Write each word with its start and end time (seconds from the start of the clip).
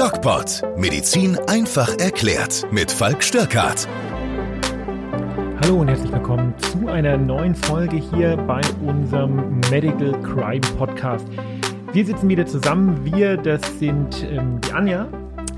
DocPod. 0.00 0.62
Medizin 0.78 1.38
einfach 1.46 1.98
erklärt. 1.98 2.66
Mit 2.72 2.90
Falk 2.90 3.22
Störkart. 3.22 3.86
Hallo 5.60 5.80
und 5.82 5.88
herzlich 5.88 6.10
willkommen 6.10 6.54
zu 6.56 6.88
einer 6.88 7.18
neuen 7.18 7.54
Folge 7.54 7.98
hier 7.98 8.38
bei 8.38 8.62
unserem 8.86 9.60
Medical 9.70 10.12
Crime 10.22 10.62
Podcast. 10.78 11.26
Wir 11.92 12.06
sitzen 12.06 12.30
wieder 12.30 12.46
zusammen. 12.46 13.04
Wir, 13.04 13.36
das 13.36 13.60
sind 13.78 14.22
ähm, 14.22 14.58
die 14.62 14.72
Anja. 14.72 15.06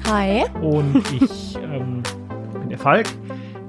Hi. 0.08 0.42
Und 0.60 1.04
ich 1.12 1.54
ähm, 1.62 2.02
bin 2.58 2.68
der 2.68 2.78
Falk. 2.78 3.06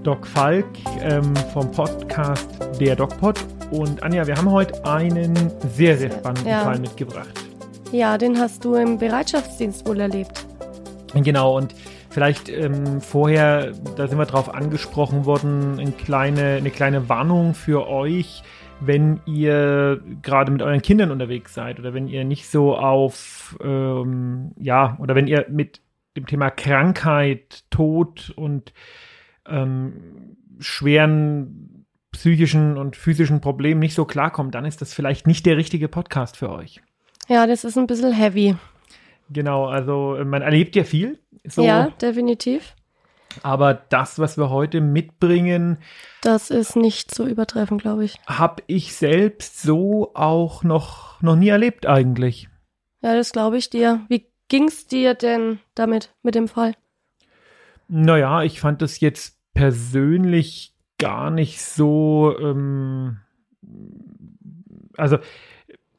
Doc 0.01 0.25
Falk 0.25 0.65
ähm, 1.01 1.35
vom 1.53 1.71
Podcast 1.71 2.49
Der 2.79 2.95
DocPod. 2.95 3.39
Und 3.69 4.01
Anja, 4.01 4.25
wir 4.25 4.35
haben 4.35 4.49
heute 4.49 4.83
einen 4.87 5.51
sehr, 5.75 5.99
sehr 5.99 6.09
spannenden 6.09 6.47
ja. 6.47 6.63
Fall 6.63 6.79
mitgebracht. 6.79 7.43
Ja, 7.91 8.17
den 8.17 8.39
hast 8.39 8.65
du 8.65 8.73
im 8.73 8.97
Bereitschaftsdienst 8.97 9.87
wohl 9.87 9.99
erlebt. 9.99 10.42
Genau, 11.13 11.57
und 11.57 11.75
vielleicht 12.09 12.49
ähm, 12.49 12.99
vorher, 12.99 13.71
da 13.95 14.07
sind 14.07 14.17
wir 14.17 14.25
drauf 14.25 14.53
angesprochen 14.53 15.25
worden, 15.25 15.79
eine 15.79 15.91
kleine, 15.91 16.55
eine 16.55 16.71
kleine 16.71 17.07
Warnung 17.07 17.53
für 17.53 17.87
euch, 17.87 18.43
wenn 18.79 19.21
ihr 19.25 20.01
gerade 20.21 20.51
mit 20.51 20.61
euren 20.61 20.81
Kindern 20.81 21.11
unterwegs 21.11 21.53
seid 21.53 21.79
oder 21.79 21.93
wenn 21.93 22.07
ihr 22.07 22.23
nicht 22.23 22.49
so 22.49 22.75
auf, 22.75 23.57
ähm, 23.63 24.51
ja, 24.57 24.97
oder 24.99 25.15
wenn 25.15 25.27
ihr 25.27 25.45
mit 25.49 25.81
dem 26.17 26.25
Thema 26.25 26.49
Krankheit, 26.49 27.63
Tod 27.69 28.33
und 28.35 28.73
ähm, 29.47 30.37
schweren 30.59 31.85
psychischen 32.11 32.77
und 32.77 32.95
physischen 32.95 33.41
Problemen 33.41 33.79
nicht 33.79 33.95
so 33.95 34.05
klarkommt, 34.05 34.55
dann 34.55 34.65
ist 34.65 34.81
das 34.81 34.93
vielleicht 34.93 35.27
nicht 35.27 35.45
der 35.45 35.57
richtige 35.57 35.87
Podcast 35.87 36.37
für 36.37 36.51
euch. 36.51 36.81
Ja, 37.27 37.47
das 37.47 37.63
ist 37.63 37.77
ein 37.77 37.87
bisschen 37.87 38.13
heavy. 38.13 38.55
Genau, 39.29 39.65
also 39.65 40.17
man 40.23 40.41
erlebt 40.41 40.75
ja 40.75 40.83
viel. 40.83 41.19
So. 41.45 41.63
Ja, 41.63 41.89
definitiv. 42.01 42.75
Aber 43.41 43.73
das, 43.73 44.19
was 44.19 44.37
wir 44.37 44.49
heute 44.49 44.79
mitbringen, 44.79 45.77
das 46.21 46.51
ist 46.51 46.75
nicht 46.75 47.09
zu 47.09 47.25
übertreffen, 47.25 47.79
glaube 47.79 48.05
ich. 48.05 48.19
Habe 48.27 48.61
ich 48.67 48.95
selbst 48.95 49.61
so 49.61 50.11
auch 50.13 50.63
noch, 50.63 51.21
noch 51.21 51.35
nie 51.35 51.49
erlebt 51.49 51.87
eigentlich. 51.87 52.47
Ja, 53.01 53.15
das 53.15 53.31
glaube 53.31 53.57
ich 53.57 53.69
dir. 53.69 54.01
Wie 54.07 54.27
ging 54.49 54.67
es 54.67 54.87
dir 54.87 55.15
denn 55.15 55.59
damit, 55.73 56.13
mit 56.21 56.35
dem 56.35 56.47
Fall? 56.47 56.75
Naja, 57.87 58.43
ich 58.43 58.59
fand 58.59 58.81
das 58.81 58.99
jetzt 58.99 59.37
persönlich 59.53 60.75
gar 60.97 61.29
nicht 61.31 61.61
so, 61.61 62.35
ähm, 62.39 63.17
also 64.95 65.17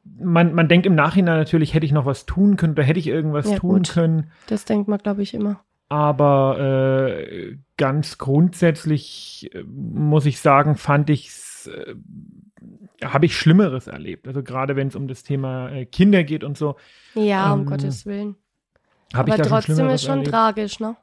man, 0.05 0.53
man 0.53 0.67
denkt 0.67 0.85
im 0.85 0.95
Nachhinein 0.95 1.37
natürlich, 1.37 1.73
hätte 1.73 1.85
ich 1.85 1.91
noch 1.91 2.05
was 2.05 2.25
tun 2.25 2.57
können 2.57 2.73
oder 2.73 2.83
hätte 2.83 2.99
ich 2.99 3.07
irgendwas 3.07 3.49
ja, 3.49 3.57
tun 3.57 3.77
gut. 3.77 3.89
können. 3.89 4.31
Das 4.47 4.65
denkt 4.65 4.87
man, 4.87 4.99
glaube 4.99 5.23
ich, 5.23 5.33
immer. 5.33 5.59
Aber 5.89 6.59
äh, 6.59 7.57
ganz 7.77 8.17
grundsätzlich 8.17 9.49
äh, 9.53 9.63
muss 9.63 10.25
ich 10.25 10.39
sagen, 10.39 10.75
fand 10.75 11.09
ich 11.09 11.27
es, 11.27 11.67
äh, 11.67 11.95
habe 13.03 13.25
ich 13.25 13.37
Schlimmeres 13.37 13.87
erlebt. 13.87 14.27
Also 14.27 14.41
gerade 14.41 14.75
wenn 14.75 14.87
es 14.87 14.95
um 14.95 15.07
das 15.07 15.23
Thema 15.23 15.69
äh, 15.71 15.85
Kinder 15.85 16.23
geht 16.23 16.43
und 16.43 16.57
so. 16.57 16.75
Ja, 17.13 17.53
ähm, 17.53 17.61
um 17.61 17.65
Gottes 17.65 18.05
Willen. 18.05 18.35
Aber 19.13 19.37
trotzdem 19.37 19.89
ist 19.89 20.03
schon 20.03 20.19
erlebt. 20.19 20.31
tragisch, 20.31 20.79
ne? 20.79 20.95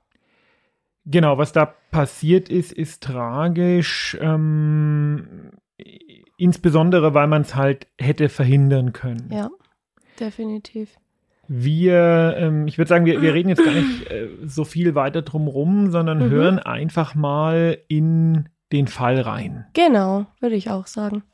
Genau, 1.05 1.37
was 1.39 1.53
da 1.53 1.67
passiert 1.67 2.49
ist, 2.49 2.73
ist 2.73 3.03
tragisch. 3.03 4.17
Ähm, 4.21 5.51
insbesondere, 6.37 7.15
weil 7.15 7.27
man 7.27 7.43
es 7.43 7.55
halt 7.55 7.87
hätte 7.99 8.29
verhindern 8.29 8.93
können. 8.93 9.31
Ja, 9.33 9.51
definitiv. 10.19 10.97
Wir, 11.49 12.37
ähm, 12.39 12.67
ich 12.67 12.79
würde 12.79 12.89
sagen, 12.89 13.05
wir, 13.05 13.21
wir 13.21 13.35
reden 13.35 13.49
jetzt 13.49 13.65
gar 13.65 13.75
nicht 13.75 14.11
äh, 14.11 14.29
so 14.45 14.65
viel 14.65 14.95
weiter 14.95 15.23
drum 15.23 15.49
rum, 15.49 15.91
sondern 15.91 16.19
mhm. 16.19 16.31
hören 16.31 16.59
einfach 16.59 17.15
mal 17.15 17.79
in 17.89 18.49
den 18.73 18.87
Fall 18.87 19.21
rein. 19.21 19.67
Genau, 19.75 20.27
würde 20.41 20.57
ich 20.57 20.71
auch 20.71 20.87
sagen. 20.87 21.25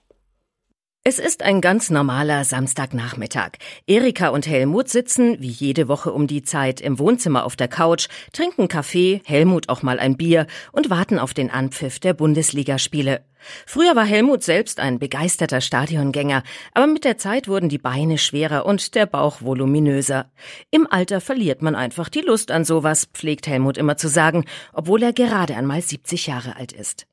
Es 1.11 1.19
ist 1.19 1.43
ein 1.43 1.63
ganz 1.63 1.89
normaler 1.89 2.45
Samstagnachmittag. 2.45 3.53
Erika 3.87 4.29
und 4.29 4.47
Helmut 4.47 4.91
sitzen 4.91 5.41
wie 5.41 5.49
jede 5.49 5.89
Woche 5.89 6.13
um 6.13 6.27
die 6.27 6.43
Zeit 6.43 6.83
im 6.83 6.99
Wohnzimmer 6.99 7.47
auf 7.47 7.57
der 7.57 7.67
Couch, 7.69 8.09
trinken 8.35 8.69
Kaffee, 8.69 9.23
Helmut 9.25 9.71
auch 9.71 9.83
mal 9.83 9.99
ein 10.01 10.19
Bier 10.19 10.47
und 10.71 10.91
warten 10.91 11.19
auf 11.19 11.33
den 11.33 11.51
Anpfiff 11.51 11.99
der 11.99 12.13
Bundesligaspiele. 12.13 13.25
Früher 13.65 13.97
war 13.97 14.05
Helmut 14.05 14.43
selbst 14.43 14.81
ein 14.81 14.99
begeisterter 14.99 15.63
Stadiongänger, 15.63 16.43
aber 16.75 16.87
mit 16.87 17.07
der 17.07 17.17
Zeit 17.17 17.49
wurden 17.49 17.71
die 17.71 17.79
Beine 17.79 18.19
schwerer 18.19 18.67
und 18.67 18.95
der 18.95 19.07
Bauch 19.07 19.41
voluminöser. 19.41 20.31
Im 20.71 20.87
Alter 20.87 21.23
verliert 21.23 21.63
man 21.63 21.75
einfach 21.75 22.11
die 22.11 22.21
Lust 22.21 22.51
an 22.51 22.67
sowas, 22.67 23.07
pflegt 23.15 23.47
Helmut 23.47 23.79
immer 23.79 23.97
zu 23.97 24.09
sagen, 24.09 24.45
obwohl 24.75 25.03
er 25.03 25.15
gerade 25.15 25.57
einmal 25.57 25.81
70 25.81 26.27
Jahre 26.27 26.57
alt 26.57 26.73
ist. 26.73 27.07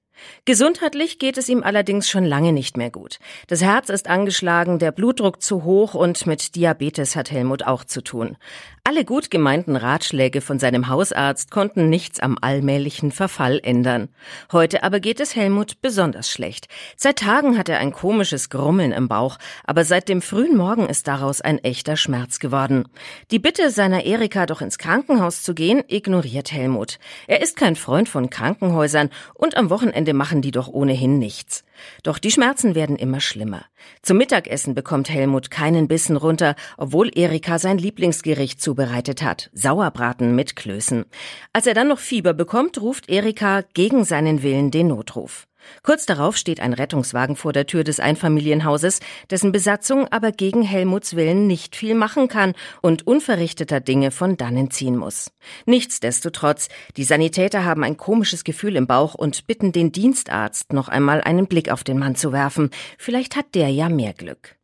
Gesundheitlich 0.45 1.19
geht 1.19 1.37
es 1.37 1.49
ihm 1.49 1.63
allerdings 1.63 2.09
schon 2.09 2.25
lange 2.25 2.53
nicht 2.53 2.77
mehr 2.77 2.91
gut. 2.91 3.19
Das 3.47 3.61
Herz 3.61 3.89
ist 3.89 4.07
angeschlagen, 4.07 4.79
der 4.79 4.91
Blutdruck 4.91 5.41
zu 5.41 5.63
hoch 5.63 5.93
und 5.93 6.25
mit 6.27 6.55
Diabetes 6.55 7.15
hat 7.15 7.31
Helmut 7.31 7.63
auch 7.63 7.83
zu 7.83 8.01
tun. 8.01 8.37
Alle 8.87 9.03
gut 9.03 9.31
gemeinten 9.31 9.75
Ratschläge 9.75 10.41
von 10.41 10.59
seinem 10.59 10.89
Hausarzt 10.89 11.49
konnten 11.49 11.89
nichts 11.89 12.19
am 12.19 12.37
allmählichen 12.39 13.11
Verfall 13.11 13.59
ändern. 13.63 14.09
Heute 14.51 14.83
aber 14.83 14.99
geht 14.99 15.19
es 15.19 15.35
Helmut 15.35 15.81
besonders 15.81 16.29
schlecht. 16.29 16.67
Seit 16.95 17.17
Tagen 17.17 17.57
hat 17.57 17.67
er 17.67 17.79
ein 17.79 17.91
komisches 17.91 18.51
Grummeln 18.51 18.91
im 18.91 19.07
Bauch, 19.07 19.39
aber 19.63 19.85
seit 19.85 20.07
dem 20.07 20.21
frühen 20.21 20.55
Morgen 20.55 20.87
ist 20.87 21.07
daraus 21.07 21.41
ein 21.41 21.57
echter 21.63 21.97
Schmerz 21.97 22.37
geworden. 22.37 22.87
Die 23.31 23.39
Bitte 23.39 23.71
seiner 23.71 24.05
Erika 24.05 24.45
doch 24.45 24.61
ins 24.61 24.77
Krankenhaus 24.77 25.41
zu 25.41 25.55
gehen, 25.55 25.83
ignoriert 25.87 26.51
Helmut. 26.51 26.99
Er 27.25 27.41
ist 27.41 27.57
kein 27.57 27.75
Freund 27.75 28.07
von 28.07 28.29
Krankenhäusern 28.29 29.09
und 29.33 29.57
am 29.57 29.71
Wochenende 29.71 30.13
machen 30.15 30.41
die 30.41 30.51
doch 30.51 30.67
ohnehin 30.67 31.19
nichts. 31.19 31.63
Doch 32.03 32.17
die 32.17 32.31
Schmerzen 32.31 32.73
werden 32.73 32.95
immer 32.95 33.19
schlimmer. 33.19 33.65
Zum 34.01 34.17
Mittagessen 34.17 34.73
bekommt 34.73 35.09
Helmut 35.09 35.51
keinen 35.51 35.87
Bissen 35.87 36.15
runter, 36.15 36.55
obwohl 36.77 37.11
Erika 37.13 37.59
sein 37.59 37.77
Lieblingsgericht 37.77 38.61
zubereitet 38.61 39.21
hat, 39.21 39.49
Sauerbraten 39.53 40.35
mit 40.35 40.55
Klößen. 40.55 41.05
Als 41.53 41.67
er 41.67 41.73
dann 41.73 41.89
noch 41.89 41.99
Fieber 41.99 42.33
bekommt, 42.33 42.81
ruft 42.81 43.09
Erika 43.09 43.61
gegen 43.73 44.03
seinen 44.05 44.41
Willen 44.41 44.71
den 44.71 44.87
Notruf. 44.87 45.47
Kurz 45.83 46.05
darauf 46.05 46.37
steht 46.37 46.59
ein 46.59 46.73
Rettungswagen 46.73 47.35
vor 47.35 47.53
der 47.53 47.65
Tür 47.65 47.83
des 47.83 47.99
Einfamilienhauses, 47.99 48.99
dessen 49.29 49.51
Besatzung 49.51 50.07
aber 50.11 50.31
gegen 50.31 50.61
Helmuts 50.61 51.15
Willen 51.15 51.47
nicht 51.47 51.75
viel 51.75 51.95
machen 51.95 52.27
kann 52.27 52.53
und 52.81 53.07
unverrichteter 53.07 53.79
Dinge 53.79 54.11
von 54.11 54.37
dannen 54.37 54.71
ziehen 54.71 54.97
muss. 54.97 55.31
Nichtsdestotrotz, 55.65 56.69
die 56.97 57.03
Sanitäter 57.03 57.65
haben 57.65 57.83
ein 57.83 57.97
komisches 57.97 58.43
Gefühl 58.43 58.75
im 58.75 58.87
Bauch 58.87 59.15
und 59.15 59.47
bitten 59.47 59.71
den 59.71 59.91
Dienstarzt 59.91 60.73
noch 60.73 60.89
einmal 60.89 61.21
einen 61.21 61.47
Blick 61.47 61.71
auf 61.71 61.83
den 61.83 61.97
Mann 61.97 62.15
zu 62.15 62.31
werfen. 62.31 62.69
Vielleicht 62.97 63.35
hat 63.35 63.55
der 63.55 63.69
ja 63.69 63.89
mehr 63.89 64.13
Glück. 64.13 64.55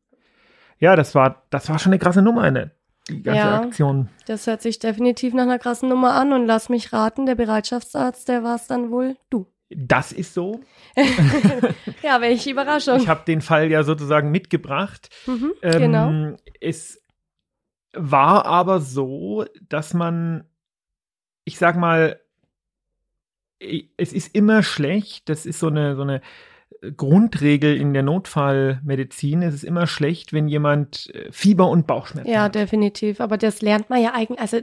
Ja, 0.79 0.95
das 0.95 1.13
war, 1.13 1.43
das 1.51 1.69
war 1.69 1.77
schon 1.77 1.91
eine 1.91 1.99
krasse 1.99 2.21
Nummer, 2.21 2.41
eine 2.41 2.71
die 3.09 3.23
ganze 3.23 3.39
ja, 3.39 3.61
Aktion. 3.61 4.09
Das 4.27 4.47
hört 4.47 4.61
sich 4.61 4.79
definitiv 4.79 5.33
nach 5.33 5.43
einer 5.43 5.59
krassen 5.59 5.89
Nummer 5.89 6.13
an 6.13 6.33
und 6.33 6.45
lass 6.45 6.69
mich 6.69 6.93
raten, 6.93 7.25
der 7.25 7.35
Bereitschaftsarzt, 7.35 8.27
der 8.27 8.43
war 8.43 8.55
es 8.55 8.67
dann 8.67 8.91
wohl 8.91 9.15
du. 9.29 9.47
Das 9.75 10.11
ist 10.11 10.33
so. 10.33 10.61
ja, 12.03 12.19
welche 12.21 12.51
Überraschung. 12.51 12.97
Ich 12.97 13.07
habe 13.07 13.23
den 13.25 13.41
Fall 13.41 13.71
ja 13.71 13.83
sozusagen 13.83 14.31
mitgebracht. 14.31 15.09
Mhm, 15.25 15.53
ähm, 15.61 15.79
genau. 15.79 16.37
Es 16.59 17.01
war 17.93 18.45
aber 18.45 18.81
so, 18.81 19.45
dass 19.69 19.93
man, 19.93 20.45
ich 21.45 21.57
sag 21.57 21.77
mal, 21.77 22.19
es 23.97 24.11
ist 24.11 24.35
immer 24.35 24.63
schlecht, 24.63 25.29
das 25.29 25.45
ist 25.45 25.59
so 25.59 25.67
eine, 25.67 25.95
so 25.95 26.01
eine 26.01 26.21
Grundregel 26.97 27.77
in 27.77 27.93
der 27.93 28.01
Notfallmedizin. 28.01 29.43
Es 29.43 29.53
ist 29.53 29.63
immer 29.63 29.85
schlecht, 29.85 30.33
wenn 30.33 30.47
jemand 30.47 31.13
äh, 31.13 31.31
Fieber 31.31 31.69
und 31.69 31.85
Bauchschmerzen 31.85 32.31
ja, 32.31 32.43
hat. 32.43 32.55
Ja, 32.55 32.61
definitiv. 32.61 33.21
Aber 33.21 33.37
das 33.37 33.61
lernt 33.61 33.89
man 33.89 34.01
ja 34.01 34.13
eigentlich, 34.13 34.39
also 34.39 34.59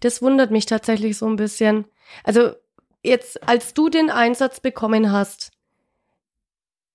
das 0.00 0.20
wundert 0.20 0.50
mich 0.50 0.66
tatsächlich 0.66 1.16
so 1.16 1.26
ein 1.26 1.36
bisschen. 1.36 1.84
Also 2.24 2.54
jetzt, 3.02 3.46
als 3.48 3.74
du 3.74 3.88
den 3.88 4.10
Einsatz 4.10 4.60
bekommen 4.60 5.12
hast, 5.12 5.50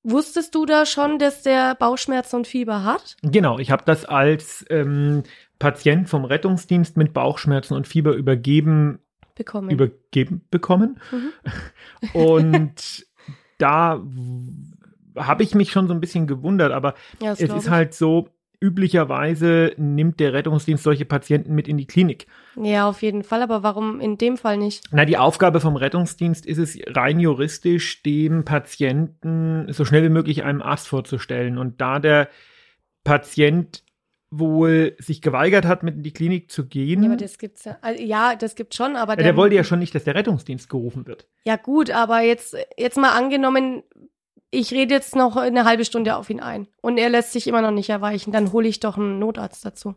wusstest 0.04 0.54
du 0.56 0.66
da 0.66 0.86
schon, 0.86 1.20
dass 1.20 1.44
der 1.44 1.76
Bauchschmerzen 1.76 2.38
und 2.38 2.48
Fieber 2.48 2.84
hat? 2.84 3.18
Genau, 3.24 3.60
ich 3.60 3.72
habe 3.72 3.84
das 3.86 4.06
als 4.06 4.66
ähm, 4.70 5.24
Patient 5.60 6.10
vom 6.10 6.26
Rettungsdienst 6.26 6.98
mit 6.98 7.14
Bauchschmerzen 7.14 7.74
und 7.74 7.88
Fieber 7.88 8.14
übergeben 8.14 9.00
bekommen. 9.36 9.70
Übergeben 9.70 10.46
bekommen. 10.50 11.00
Mhm. 11.12 11.32
Und 12.14 13.06
da 13.58 14.02
habe 15.18 15.44
ich 15.44 15.56
mich 15.56 15.72
schon 15.72 15.88
so 15.88 15.94
ein 15.94 16.02
bisschen 16.02 16.28
gewundert, 16.28 16.72
aber 16.72 16.94
ja, 17.22 17.34
es 17.34 17.42
ist 17.42 17.70
halt 17.70 17.94
so, 17.94 18.30
üblicherweise 18.62 19.74
nimmt 19.78 20.20
der 20.20 20.34
Rettungsdienst 20.34 20.84
solche 20.84 21.06
Patienten 21.06 21.54
mit 21.56 21.68
in 21.68 21.78
die 21.78 21.88
Klinik. 21.88 22.28
Ja, 22.56 22.88
auf 22.88 23.02
jeden 23.02 23.24
Fall, 23.24 23.42
aber 23.42 23.64
warum 23.64 24.00
in 24.00 24.18
dem 24.18 24.38
Fall 24.38 24.58
nicht? 24.58 24.84
Na, 24.92 25.06
die 25.06 25.18
Aufgabe 25.18 25.60
vom 25.60 25.76
Rettungsdienst 25.76 26.46
ist 26.46 26.58
es 26.58 26.78
rein 26.88 27.20
juristisch, 27.20 28.04
dem 28.04 28.46
Patienten 28.46 29.72
so 29.72 29.86
schnell 29.86 30.04
wie 30.04 30.10
möglich 30.10 30.44
einem 30.44 30.62
Arzt 30.62 30.88
vorzustellen. 30.88 31.58
Und 31.58 31.82
da 31.82 32.00
der 32.00 32.30
Patient 33.04 33.84
wohl 34.32 34.96
sich 35.00 35.22
geweigert 35.22 35.66
hat, 35.66 35.84
mit 35.84 35.96
in 35.96 36.04
die 36.04 36.12
Klinik 36.12 36.52
zu 36.52 36.66
gehen. 36.68 37.04
Ja, 37.04 37.10
aber 37.10 37.18
das 37.18 37.38
gibt's 37.38 37.66
ja. 37.66 37.78
Also, 37.82 38.04
ja, 38.04 38.36
das 38.36 38.56
gibt's 38.56 38.76
schon, 38.76 38.96
aber 38.96 39.14
Ja, 39.14 39.24
der 39.24 39.38
wollte 39.38 39.56
ja 39.56 39.64
schon 39.64 39.80
nicht, 39.80 39.96
dass 39.96 40.04
der 40.04 40.16
Rettungsdienst 40.16 40.70
gerufen 40.70 41.08
wird. 41.08 41.28
Ja, 41.46 41.56
gut, 41.56 41.92
aber 41.92 42.22
jetzt, 42.22 42.58
jetzt 42.78 42.98
mal 42.98 43.12
angenommen, 43.12 43.84
ich 44.56 44.72
rede 44.72 44.94
jetzt 44.94 45.16
noch 45.16 45.36
eine 45.38 45.66
halbe 45.66 45.86
Stunde 45.86 46.16
auf 46.16 46.30
ihn 46.30 46.40
ein 46.40 46.68
und 46.82 46.98
er 46.98 47.10
lässt 47.10 47.32
sich 47.34 47.48
immer 47.48 47.62
noch 47.62 47.72
nicht 47.72 47.90
erweichen, 47.90 48.32
dann 48.32 48.52
hole 48.52 48.68
ich 48.68 48.80
doch 48.80 48.98
einen 48.98 49.20
Notarzt 49.20 49.64
dazu. 49.66 49.96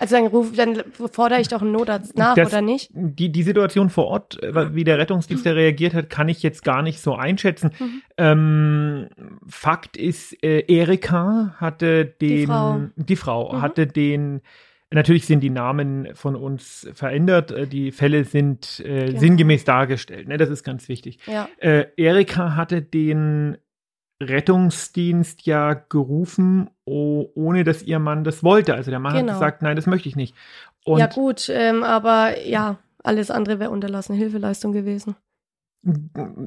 Also 0.00 0.16
dann, 0.16 0.26
ruf, 0.26 0.52
dann 0.56 0.82
fordere 1.12 1.40
ich 1.40 1.46
doch 1.48 1.62
einen 1.62 1.70
Notarzt 1.70 2.18
nach, 2.18 2.34
Das- 2.34 2.48
oder 2.48 2.60
nicht? 2.62 2.90
Die, 2.92 3.30
die 3.30 3.42
Situation 3.44 3.90
vor 3.90 4.06
Ort, 4.06 4.42
äh, 4.42 4.74
wie 4.74 4.82
der 4.82 4.98
Rettungsdienst 4.98 5.46
da 5.46 5.52
reagiert 5.52 5.94
hat, 5.94 6.10
kann 6.10 6.28
ich 6.28 6.42
jetzt 6.42 6.64
gar 6.64 6.82
nicht 6.82 7.00
so 7.00 7.14
einschätzen. 7.14 7.70
Mhm. 7.78 8.02
Ähm, 8.18 9.08
Fakt 9.46 9.96
ist, 9.96 10.42
äh, 10.42 10.60
Erika 10.66 11.54
hatte 11.58 12.04
den, 12.06 12.46
Frau. 12.48 12.80
die 12.96 13.16
Frau 13.16 13.52
Mhm. 13.52 13.62
hatte 13.62 13.86
den, 13.86 14.40
natürlich 14.90 15.26
sind 15.26 15.40
die 15.40 15.50
Namen 15.50 16.08
von 16.14 16.34
uns 16.34 16.88
verändert, 16.92 17.52
äh, 17.52 17.66
die 17.68 17.92
Fälle 17.92 18.24
sind 18.24 18.80
äh, 18.84 19.06
Genau. 19.06 19.20
sinngemäß 19.20 19.64
dargestellt, 19.64 20.26
ne? 20.28 20.36
das 20.38 20.50
ist 20.50 20.64
ganz 20.64 20.88
wichtig. 20.88 21.18
Ja. 21.26 21.48
Äh, 21.58 21.86
Erika 21.96 22.56
hatte 22.56 22.82
den 22.82 23.58
Rettungsdienst 24.28 25.46
ja 25.46 25.74
gerufen, 25.74 26.70
oh, 26.84 27.26
ohne 27.34 27.64
dass 27.64 27.82
ihr 27.82 27.98
Mann 27.98 28.24
das 28.24 28.42
wollte. 28.42 28.74
Also 28.74 28.90
der 28.90 29.00
Mann 29.00 29.14
Genau. 29.14 29.32
hat 29.32 29.38
gesagt, 29.38 29.62
nein, 29.62 29.76
das 29.76 29.86
möchte 29.86 30.08
ich 30.08 30.16
nicht. 30.16 30.34
Und 30.84 30.98
ja, 30.98 31.06
gut, 31.06 31.48
ähm, 31.52 31.82
aber 31.82 32.40
ja, 32.46 32.78
alles 33.02 33.30
andere 33.30 33.58
wäre 33.60 33.70
unterlassene 33.70 34.18
Hilfeleistung 34.18 34.72
gewesen. 34.72 35.16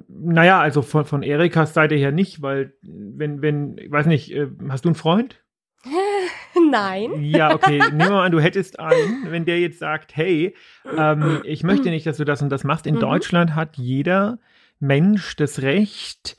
Naja, 0.08 0.60
also 0.60 0.82
von, 0.82 1.06
von 1.06 1.22
Erikas 1.24 1.74
Seite 1.74 1.96
her 1.96 2.12
nicht, 2.12 2.42
weil 2.42 2.74
wenn, 2.82 3.42
wenn, 3.42 3.78
ich 3.78 3.92
weiß 3.92 4.08
nicht, 4.08 4.32
äh, 4.34 4.48
hast 4.70 4.86
du 4.86 4.90
einen 4.90 4.96
Freund? 4.96 5.44
Nein. 6.72 7.12
Ja, 7.22 7.54
okay, 7.54 7.78
nehmen 7.92 8.00
wir 8.00 8.10
mal 8.10 8.26
an, 8.26 8.32
du 8.32 8.40
hättest 8.40 8.80
einen, 8.80 9.28
wenn 9.32 9.46
der 9.46 9.60
jetzt 9.60 9.80
sagt, 9.80 10.16
hey, 10.16 10.56
ähm, 10.98 11.42
ich 11.44 11.64
möchte 11.64 11.90
nicht, 11.92 12.08
dass 12.08 12.18
du 12.18 12.26
das 12.26 12.42
und 12.42 12.50
das 12.50 12.64
machst. 12.64 12.88
In 12.88 12.96
Mhm. 12.96 13.00
Deutschland 13.02 13.54
hat 13.56 13.78
jeder 13.78 14.40
Mensch 14.80 15.36
das 15.36 15.62
Recht, 15.62 16.38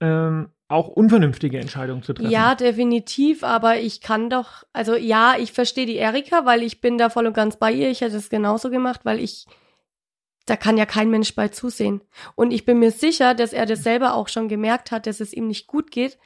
ähm, 0.00 0.48
auch 0.72 0.88
unvernünftige 0.88 1.58
Entscheidungen 1.58 2.02
zu 2.02 2.12
treffen. 2.12 2.30
Ja, 2.30 2.54
definitiv, 2.54 3.44
aber 3.44 3.78
ich 3.78 4.00
kann 4.00 4.30
doch, 4.30 4.64
also 4.72 4.94
ja, 4.96 5.34
ich 5.38 5.52
verstehe 5.52 5.86
die 5.86 5.96
Erika, 5.96 6.44
weil 6.44 6.62
ich 6.62 6.80
bin 6.80 6.98
da 6.98 7.10
voll 7.10 7.26
und 7.26 7.34
ganz 7.34 7.56
bei 7.56 7.72
ihr. 7.72 7.90
Ich 7.90 8.00
hätte 8.00 8.16
es 8.16 8.30
genauso 8.30 8.70
gemacht, 8.70 9.00
weil 9.04 9.20
ich, 9.20 9.46
da 10.46 10.56
kann 10.56 10.76
ja 10.76 10.86
kein 10.86 11.10
Mensch 11.10 11.34
bei 11.34 11.48
zusehen. 11.48 12.00
Und 12.34 12.52
ich 12.52 12.64
bin 12.64 12.78
mir 12.78 12.90
sicher, 12.90 13.34
dass 13.34 13.52
er 13.52 13.66
das 13.66 13.82
selber 13.82 14.14
auch 14.14 14.28
schon 14.28 14.48
gemerkt 14.48 14.90
hat, 14.90 15.06
dass 15.06 15.20
es 15.20 15.32
ihm 15.32 15.46
nicht 15.46 15.66
gut 15.66 15.90
geht. 15.90 16.18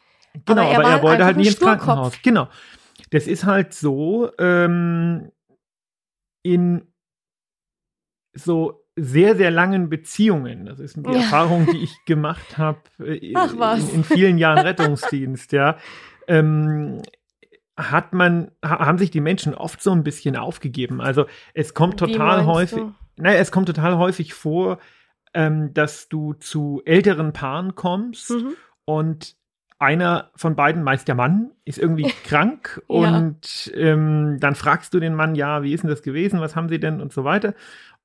Genau, 0.44 0.62
aber 0.62 0.74
aber 0.74 0.84
er 0.84 0.90
er, 0.90 0.94
war 0.94 1.02
wollte 1.02 1.24
halt 1.24 1.36
nicht 1.36 1.48
ins. 1.48 1.60
Krankenhaus. 1.60 2.14
Genau. 2.22 2.48
Das 3.10 3.26
ist 3.26 3.44
halt 3.44 3.74
so, 3.74 4.30
ähm, 4.38 5.30
in 6.42 6.86
so 8.32 8.85
sehr, 8.96 9.36
sehr 9.36 9.50
langen 9.50 9.90
Beziehungen, 9.90 10.64
das 10.66 10.78
ist 10.80 10.96
die 10.96 11.10
Ja. 11.10 11.18
Erfahrung, 11.18 11.66
die 11.70 11.78
ich 11.82 12.04
gemacht 12.06 12.56
habe 12.58 12.78
äh, 12.98 13.16
in, 13.32 13.36
in 13.94 14.04
vielen 14.04 14.38
Jahren 14.38 14.60
Rettungsdienst, 14.60 15.52
ja, 15.52 15.76
ähm, 16.28 17.02
hat 17.76 18.14
man, 18.14 18.50
ha- 18.64 18.78
haben 18.86 18.96
sich 18.98 19.10
die 19.10 19.20
Menschen 19.20 19.54
oft 19.54 19.82
so 19.82 19.92
ein 19.92 20.02
bisschen 20.02 20.34
aufgegeben. 20.36 21.00
Also 21.02 21.26
es 21.52 21.74
kommt 21.74 21.98
total 21.98 22.46
häufig, 22.46 22.78
du? 22.78 22.94
naja, 23.16 23.38
es 23.38 23.52
kommt 23.52 23.66
total 23.66 23.98
häufig 23.98 24.32
vor, 24.32 24.78
ähm, 25.34 25.74
dass 25.74 26.08
du 26.08 26.32
zu 26.32 26.80
älteren 26.86 27.32
Paaren 27.34 27.74
kommst 27.74 28.30
Mhm. 28.30 28.54
und 28.86 29.36
einer 29.78 30.30
von 30.36 30.56
beiden, 30.56 30.82
meist 30.82 31.06
der 31.06 31.14
Mann, 31.16 31.50
ist 31.66 31.78
irgendwie 31.78 32.04
krank 32.24 32.80
Ja. 32.88 33.18
und 33.18 33.70
ähm, 33.74 34.38
dann 34.40 34.54
fragst 34.54 34.94
du 34.94 35.00
den 35.00 35.14
Mann, 35.14 35.34
ja, 35.34 35.62
wie 35.62 35.74
ist 35.74 35.82
denn 35.82 35.90
das 35.90 36.02
gewesen, 36.02 36.40
was 36.40 36.56
haben 36.56 36.70
sie 36.70 36.80
denn 36.80 37.02
und 37.02 37.12
so 37.12 37.24
weiter. 37.24 37.52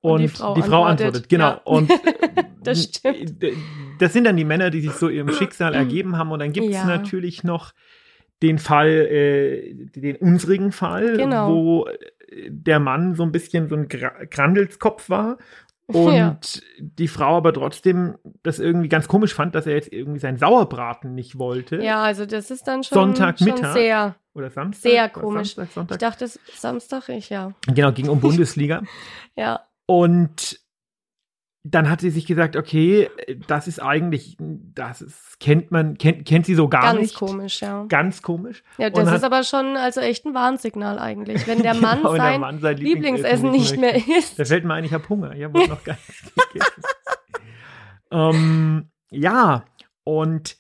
Und 0.02 0.12
Und, 0.14 0.20
die 0.22 0.28
die 0.28 0.34
Frau 0.34 0.56
Frau, 0.56 0.84
antwortet, 0.86 0.90
antwortet, 1.26 1.30
genau. 1.30 1.48
ja. 1.50 1.62
Und 1.64 1.92
Das 2.64 2.84
stimmt. 2.84 3.42
d- 3.42 3.54
Das 4.00 4.14
sind 4.14 4.24
dann 4.26 4.36
die 4.38 4.46
Männer, 4.46 4.70
die 4.72 4.82
sich 4.82 4.92
so 4.94 5.10
ihrem 5.10 5.30
Schicksal 5.32 5.74
ergeben 5.76 6.18
haben. 6.18 6.32
Und 6.32 6.40
dann 6.40 6.52
gibt 6.54 6.68
es 6.68 6.74
Ja. 6.76 6.86
natürlich 6.86 7.44
noch 7.44 7.74
den 8.42 8.58
Fall, 8.58 8.90
äh, 8.90 9.74
den 9.96 10.16
unsrigen 10.18 10.72
Fall, 10.72 11.18
Genau. 11.18 11.50
wo 11.54 11.86
äh, 11.88 12.50
der 12.50 12.80
Mann 12.80 13.14
so 13.16 13.24
ein 13.24 13.32
bisschen 13.32 13.68
so 13.70 13.76
ein 13.76 13.88
Gra 13.88 14.12
Grandelskopf 14.30 15.10
war 15.10 15.38
und 15.88 16.16
Ja. 16.16 16.40
die 16.80 17.08
Frau 17.08 17.38
aber 17.38 17.54
trotzdem 17.54 18.16
das 18.42 18.58
irgendwie 18.60 18.90
ganz 18.90 19.08
komisch 19.08 19.34
fand, 19.36 19.54
dass 19.54 19.68
er 19.68 19.74
jetzt 19.76 19.92
irgendwie 19.94 20.20
seinen 20.20 20.38
Sauerbraten 20.38 21.14
nicht 21.14 21.38
wollte. 21.38 21.78
Ja, 21.84 22.02
also 22.02 22.26
das 22.26 22.50
ist 22.50 22.68
dann 22.68 22.84
schon, 22.84 22.96
Sonntagmittag. 22.96 23.74
sehr. 23.74 24.16
Oder 24.34 24.50
Samstag. 24.50 24.90
Sehr 24.92 25.10
komisch. 25.10 25.56
Samstag, 25.56 25.66
Ich 25.68 25.74
Sonntag. 25.74 26.00
dachte, 26.00 26.26
es 26.26 26.36
ist 26.38 26.62
Samstag, 26.62 27.10
ich 27.10 27.30
ja. 27.30 27.52
Genau, 27.68 27.92
ging 27.92 28.08
um 28.10 28.20
Bundesliga. 28.22 28.82
Ja, 29.36 29.60
Und 29.92 30.58
dann 31.64 31.90
hat 31.90 32.00
sie 32.02 32.10
sich 32.12 32.26
gesagt, 32.26 32.56
okay, 32.56 33.10
das 33.48 33.68
ist 33.68 33.80
eigentlich, 33.80 34.38
das 34.40 35.02
ist, 35.02 35.40
kennt 35.40 35.70
man, 35.70 35.98
kennt, 35.98 36.26
kennt 36.26 36.46
sie 36.46 36.56
so 36.56 36.70
gar 36.70 36.82
ganz 36.94 37.02
nicht. 37.02 37.16
komisch, 37.16 37.62
ja. 37.62 37.84
Ganz 37.90 38.22
komisch. 38.22 38.64
Ja, 38.78 38.88
Und 38.88 38.98
das 38.98 39.10
hat- 39.10 39.18
ist 39.18 39.24
aber 39.26 39.44
schon 39.44 39.76
also 39.78 40.00
echt 40.00 40.26
ein 40.26 40.34
Warnsignal 40.34 40.98
eigentlich, 40.98 41.46
wenn 41.48 41.62
der 41.62 41.74
Mann 41.76 41.98
Genau, 41.98 42.14
der 42.14 42.22
sein 42.22 42.40
Mann 42.40 42.60
sein 42.62 42.78
Lieblingsessen 42.78 43.52
nicht 43.52 43.78
mehr 43.78 43.96
isst. 43.96 44.40
Da 44.40 44.46
fällt 44.46 44.64
mir 44.64 44.74
ein, 44.76 44.86
ich 44.86 44.94
habe 44.94 45.08
Hunger. 45.10 45.36
Ich 45.36 45.44
habe 45.44 45.68
noch 45.68 45.84
gar 45.84 45.98
nichts 46.08 46.32
gegessen. 46.54 46.84
ähm, 48.12 48.90
ja, 49.12 49.66
und 50.06 50.58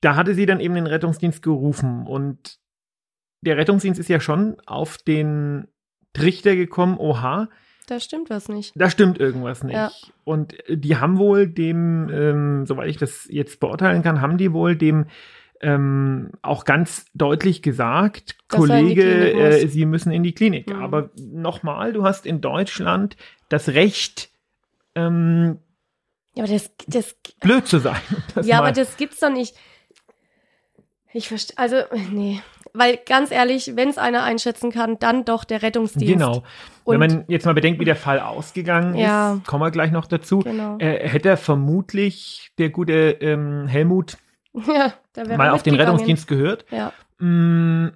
da 0.00 0.16
hatte 0.16 0.34
sie 0.34 0.46
dann 0.46 0.60
eben 0.60 0.74
den 0.74 0.86
Rettungsdienst 0.86 1.42
gerufen. 1.42 2.06
Und 2.06 2.58
der 3.42 3.56
Rettungsdienst 3.56 4.00
ist 4.00 4.08
ja 4.08 4.20
schon 4.20 4.56
auf 4.66 4.98
den 4.98 5.68
Trichter 6.12 6.56
gekommen, 6.56 6.96
oha, 6.98 7.48
Da 7.86 8.00
stimmt 8.00 8.30
was 8.30 8.48
nicht. 8.48 8.72
da 8.74 8.88
stimmt 8.88 9.18
irgendwas 9.18 9.62
nicht. 9.62 9.74
Ja. 9.74 9.90
Und 10.24 10.54
die 10.68 10.96
haben 10.96 11.18
wohl 11.18 11.46
dem, 11.46 12.08
ähm, 12.10 12.66
soweit 12.66 12.88
ich 12.88 12.96
das 12.96 13.26
jetzt 13.28 13.60
beurteilen 13.60 14.02
kann, 14.02 14.20
haben 14.20 14.38
die 14.38 14.52
wohl 14.52 14.74
dem 14.74 15.06
ähm, 15.60 16.32
auch 16.42 16.64
ganz 16.64 17.06
deutlich 17.14 17.62
gesagt, 17.62 18.36
die 18.52 18.56
Kollege, 18.56 19.32
äh, 19.32 19.66
Sie 19.66 19.86
müssen 19.86 20.12
in 20.12 20.22
die 20.22 20.34
Klinik. 20.34 20.68
Mhm. 20.68 20.82
Aber 20.82 21.10
nochmal, 21.16 21.92
du 21.92 22.04
hast 22.04 22.26
in 22.26 22.40
Deutschland 22.40 23.16
das 23.48 23.70
Recht, 23.70 24.30
ähm, 24.94 25.58
Ja, 26.34 26.44
aber 26.44 26.52
das, 26.52 26.70
das 26.86 27.16
blöd 27.40 27.66
zu 27.66 27.78
sein. 27.78 28.00
Das 28.34 28.46
ja, 28.46 28.58
aber 28.58 28.72
das 28.72 28.96
gibt's 28.96 29.20
doch 29.20 29.30
nicht. 29.30 29.56
Ich 31.12 31.28
verstehe, 31.28 31.56
also, 31.56 31.76
nee. 32.10 32.42
Weil 32.76 32.98
ganz 33.06 33.30
ehrlich, 33.30 33.76
wenn 33.76 33.88
es 33.88 33.98
einer 33.98 34.24
einschätzen 34.24 34.70
kann, 34.72 34.98
dann 34.98 35.24
doch 35.24 35.44
der 35.44 35.62
Rettungsdienst. 35.62 36.12
Genau. 36.12 36.42
Und- 36.82 37.00
Wenn 37.00 37.08
man 37.08 37.24
jetzt 37.28 37.46
mal 37.46 37.54
bedenkt, 37.54 37.78
wie 37.80 37.84
der 37.84 37.94
Fall 37.96 38.18
ausgegangen 38.20 38.96
Ja. 38.96 39.34
ist, 39.34 39.46
kommen 39.46 39.62
wir 39.62 39.70
gleich 39.70 39.92
noch 39.92 40.06
dazu. 40.06 40.40
Genau. 40.40 40.76
Äh, 40.78 41.08
hätte 41.08 41.28
er 41.28 41.36
vermutlich 41.36 42.50
der 42.58 42.70
gute 42.70 42.92
ähm, 43.20 43.66
Helmut 43.68 44.18
Ja, 44.54 44.92
mal 45.36 45.50
auf 45.50 45.62
den. 45.62 45.74
Rettungsdienst 45.76 46.26
gehört. 46.28 46.64
Ja, 46.70 46.92
Mm, 47.20 47.90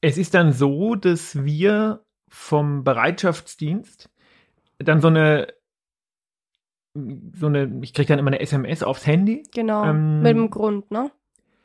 Es 0.00 0.16
ist 0.16 0.32
dann 0.34 0.52
so, 0.52 0.94
dass 0.94 1.44
wir 1.44 2.04
vom 2.28 2.84
Bereitschaftsdienst 2.84 4.08
dann 4.78 5.00
so 5.00 5.08
eine, 5.08 5.48
so 6.94 7.46
eine, 7.46 7.80
ich 7.82 7.92
kriege 7.94 8.06
dann 8.08 8.18
immer 8.20 8.28
eine 8.30 8.40
SMS 8.40 8.82
aufs 8.82 9.06
Handy. 9.06 9.42
genau. 9.52 9.84
Ähm, 9.84 10.22
Mit 10.22 10.36
dem 10.36 10.50
Grund, 10.50 10.90
ne? 10.90 11.10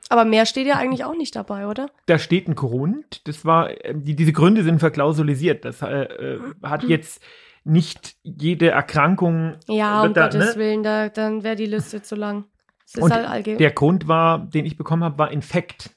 Aber 0.10 0.26
mehr 0.26 0.46
steht 0.46 0.68
ja 0.68 0.76
eigentlich 0.76 1.04
auch 1.04 1.16
nicht 1.16 1.36
dabei, 1.36 1.68
oder? 1.68 1.90
Da 2.06 2.20
steht 2.20 2.48
ein 2.48 2.56
Grund. 2.56 3.28
Das 3.28 3.44
war, 3.46 3.70
äh, 3.70 3.94
die, 3.96 4.16
diese 4.16 4.34
Gründe 4.34 4.64
sind 4.64 4.80
verklausulisiert. 4.80 5.66
Das 5.66 5.82
äh, 5.82 6.04
äh, 6.04 6.40
hat 6.64 6.84
jetzt 6.84 7.24
nicht 7.64 8.16
jede 8.22 8.70
Erkrankung. 8.70 9.56
Ja, 9.68 10.02
um 10.02 10.08
wird 10.08 10.18
da, 10.18 10.24
Gottes 10.26 10.56
ne? 10.56 10.60
Willen, 10.60 10.84
da, 10.84 11.10
dann 11.10 11.44
wäre 11.44 11.56
die 11.56 11.66
Liste 11.66 12.02
zu 12.02 12.16
lang. 12.16 12.46
Ist 12.86 13.00
Und 13.00 13.12
halt. 13.12 13.48
Der 13.48 13.72
Grund 13.72 14.08
war, 14.08 14.40
den 14.40 14.66
ich 14.66 14.78
bekommen 14.78 15.04
habe, 15.04 15.18
war 15.18 15.32
Infekt. 15.32 15.90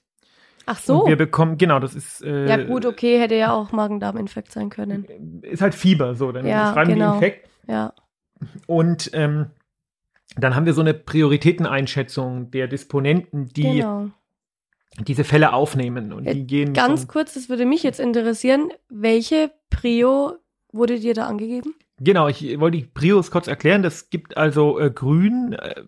Ach 0.64 0.78
so. 0.78 1.02
Und 1.02 1.08
wir 1.08 1.16
bekommen, 1.16 1.58
genau, 1.58 1.78
das 1.78 1.94
ist. 1.94 2.22
Äh, 2.22 2.46
ja, 2.46 2.56
gut, 2.56 2.86
okay, 2.86 3.18
hätte 3.18 3.34
ja 3.34 3.52
auch 3.52 3.72
Magen-Darm-Infekt 3.72 4.52
sein 4.52 4.70
können. 4.70 5.40
Ist 5.42 5.62
halt 5.62 5.74
Fieber, 5.74 6.14
so. 6.14 6.32
Dann 6.32 6.46
Ja, 6.46 6.72
schreiben 6.72 6.94
genau. 6.94 7.12
die 7.12 7.14
Infekt. 7.16 7.48
Ja. 7.66 7.94
Und 8.66 9.10
ähm, 9.12 9.50
dann 10.40 10.54
haben 10.54 10.66
wir 10.66 10.74
so 10.74 10.80
eine 10.80 10.94
Prioritäteneinschätzung 10.94 12.50
der 12.50 12.68
Disponenten, 12.68 13.48
die 13.48 13.62
genau. 13.62 14.10
diese 15.06 15.24
Fälle 15.24 15.52
aufnehmen. 15.52 16.12
Und 16.12 16.26
Äh, 16.26 16.34
die 16.34 16.46
gehen 16.46 16.72
Ganz 16.72 17.02
von, 17.02 17.08
kurz, 17.08 17.34
das 17.34 17.48
würde 17.48 17.66
mich 17.66 17.82
jetzt 17.82 18.00
interessieren. 18.00 18.70
Welche 18.88 19.50
Prio 19.70 20.34
wurde 20.72 20.98
dir 21.00 21.14
da 21.14 21.26
angegeben? 21.26 21.74
Genau, 22.00 22.28
ich 22.28 22.60
wollte 22.60 22.78
die 22.78 22.84
Prios 22.84 23.30
kurz 23.30 23.48
erklären. 23.48 23.82
Das 23.82 24.10
gibt 24.10 24.36
also 24.36 24.78
äh, 24.78 24.90
grün, 24.90 25.54
äh, 25.54 25.82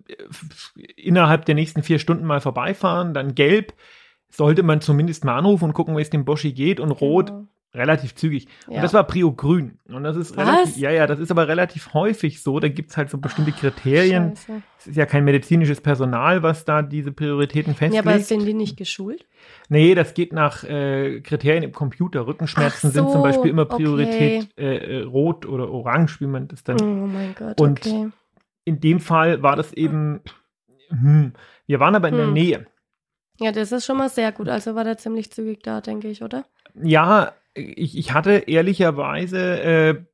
innerhalb 0.97 1.45
der 1.45 1.55
nächsten 1.55 1.83
vier 1.83 2.01
Stunden 2.01 2.25
mal 2.25 2.41
vorbeifahren, 2.41 3.15
dann 3.15 3.35
gelb. 3.35 3.75
Sollte 4.33 4.63
man 4.63 4.81
zumindest 4.81 5.25
mal 5.25 5.37
anrufen 5.37 5.65
und 5.65 5.73
gucken, 5.73 5.97
wie 5.97 6.03
es 6.03 6.11
dem 6.11 6.25
Boschi 6.25 6.53
geht. 6.53 6.81
Und 6.81 6.91
rot 6.93 7.29
Genau. 7.29 7.47
Relativ 7.73 8.15
zügig. 8.17 8.49
Und 8.67 8.75
Ja. 8.75 8.83
das 8.83 8.93
war 8.95 9.05
Prio 9.05 9.33
Grün. 9.33 9.79
Und 9.89 10.03
das 10.05 10.17
ist 10.17 10.37
Was? 10.37 10.47
relativ, 10.49 10.77
ja, 10.77 10.91
ja, 10.91 11.07
das 11.07 11.19
ist 11.21 11.31
aber 11.31 11.47
relativ 11.47 11.95
häufig 11.95 12.43
so. 12.43 12.59
Da 12.59 12.69
gibt's 12.69 12.97
halt 12.97 13.11
so 13.11 13.19
bestimmte 13.19 13.53
Kriterien. 13.53 14.35
Scheiße. 14.37 14.63
Es 14.79 14.87
ist 14.89 14.97
ja 14.97 15.07
kein 15.07 15.25
medizinisches 15.25 15.81
Personal, 15.81 16.43
was 16.43 16.65
da 16.65 16.83
diese 16.83 17.13
Prioritäten 17.13 17.73
Ja, 17.75 17.79
festlegt. 17.79 18.07
aber 18.07 18.19
sind 18.19 18.45
die 18.47 18.55
nicht 18.55 18.77
geschult? 18.77 19.25
Nee, 19.69 19.95
das 19.95 20.15
geht 20.15 20.33
nach 20.33 20.65
äh, 20.65 21.21
Kriterien 21.21 21.63
im 21.63 21.73
Computer. 21.73 22.27
Rückenschmerzen 22.27 22.89
Ach 22.91 22.95
sind 22.95 23.05
zum 23.05 23.13
so, 23.19 23.23
Beispiel 23.23 23.51
immer 23.51 23.63
okay. 23.63 23.77
Priorität 23.77 24.49
äh, 24.59 25.01
äh, 25.01 25.03
rot 25.05 25.47
oder 25.47 25.71
orange, 25.71 26.21
wie 26.21 26.27
man 26.27 26.49
das 26.49 26.65
dann. 26.65 26.81
Oh 26.81 27.07
mein 27.07 27.35
Gott, 27.39 27.61
Und- 27.61 27.81
okay. 27.87 28.09
In 28.65 28.79
dem 28.81 29.01
Fall 29.01 29.43
war 29.43 29.57
das 29.57 29.73
eben, 29.73 30.21
hm, 30.91 31.33
wir 31.67 31.81
waren 31.81 31.95
aber 31.95 32.09
in 32.09 32.17
der 32.17 32.27
Hm. 32.27 32.33
Nähe. 32.35 32.67
Ja, 33.39 33.53
das 33.53 33.73
ist 33.73 33.87
schon 33.87 33.97
mal 33.97 34.11
sehr 34.11 34.33
gut. 34.33 34.49
Also 34.51 34.75
war 34.75 34.85
der 34.85 34.99
ziemlich 34.99 35.31
zügig 35.33 35.63
da, 35.63 35.81
denke 35.81 36.09
ich, 36.09 36.23
oder? 36.23 36.45
Ja, 36.81 37.33
ich, 37.55 37.97
ich 37.99 38.13
hatte 38.13 38.33
ehrlicherweise, 38.47 39.61
äh, 39.63 40.05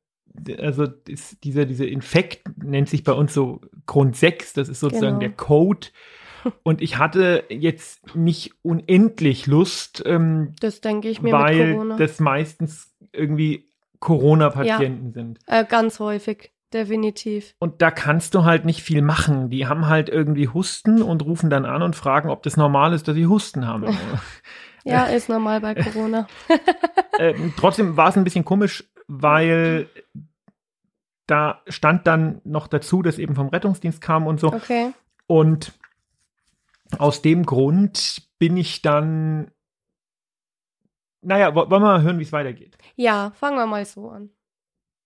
also 0.59 0.85
das, 0.87 1.37
dieser, 1.43 1.65
dieser 1.65 1.87
Infekt 1.87 2.43
nennt 2.63 2.89
sich 2.89 3.03
bei 3.03 3.13
uns 3.13 3.33
so 3.33 3.61
Grund 3.85 4.15
6, 4.15 4.53
das 4.53 4.69
ist 4.69 4.79
sozusagen 4.79 5.19
Genau. 5.19 5.19
der 5.19 5.31
Code. 5.31 5.87
Und 6.63 6.81
ich 6.81 6.97
hatte 6.97 7.43
jetzt 7.49 8.15
nicht 8.15 8.53
unendlich 8.61 9.47
Lust, 9.47 10.03
ähm, 10.05 10.53
Das 10.61 10.79
denke 10.81 11.09
ich 11.09 11.21
mir 11.21 11.31
weil 11.33 11.95
das 11.97 12.19
meistens 12.19 12.95
irgendwie 13.11 13.69
Corona-Patienten 13.99 15.11
sind. 15.11 15.39
äh, 15.47 15.65
ganz 15.65 15.99
häufig, 15.99 16.51
definitiv. 16.73 17.55
Und 17.59 17.81
da 17.81 17.91
kannst 17.91 18.35
du 18.35 18.43
halt 18.45 18.63
nicht 18.63 18.81
viel 18.83 19.01
machen. 19.01 19.49
Die 19.49 19.65
haben 19.67 19.87
halt 19.87 20.07
irgendwie 20.09 20.47
Husten 20.47 21.01
und 21.01 21.25
rufen 21.25 21.49
dann 21.49 21.65
an 21.65 21.81
und 21.81 21.95
fragen, 21.95 22.29
ob 22.29 22.43
das 22.43 22.55
normal 22.57 22.93
ist, 22.93 23.07
dass 23.07 23.15
sie 23.15 23.25
Husten 23.27 23.65
haben. 23.67 23.85
Ja, 24.83 25.05
ist 25.05 25.27
normal 25.29 25.59
bei 25.61 25.75
Corona. 25.75 26.27
ähm, 27.19 27.53
trotzdem 27.57 27.97
war 27.97 28.09
es 28.09 28.17
ein 28.17 28.23
bisschen 28.23 28.45
komisch, 28.45 28.83
weil 29.07 29.89
da 31.25 31.61
stand 31.67 32.07
dann 32.07 32.41
noch 32.45 32.67
dazu, 32.67 33.01
dass 33.01 33.17
eben 33.19 33.35
vom 33.35 33.49
Rettungsdienst 33.49 33.99
kam 34.01 34.27
und 34.27 34.39
so. 34.39 34.47
Okay. 34.53 34.93
Und 35.27 35.73
aus 36.97 37.21
dem 37.21 37.45
Grund 37.45 38.21
bin 38.39 38.55
ich 38.55 38.81
dann. 38.81 39.51
Naja, 41.21 41.53
wo- 41.53 41.69
wollen 41.69 41.81
wir 41.83 41.87
mal 41.97 42.01
hören, 42.01 42.19
wie 42.19 42.23
es 42.23 42.31
weitergeht. 42.31 42.77
Ja, 42.95 43.31
fangen 43.31 43.57
wir 43.57 43.65
mal 43.67 43.83
so 43.85 44.09
an. 44.09 44.29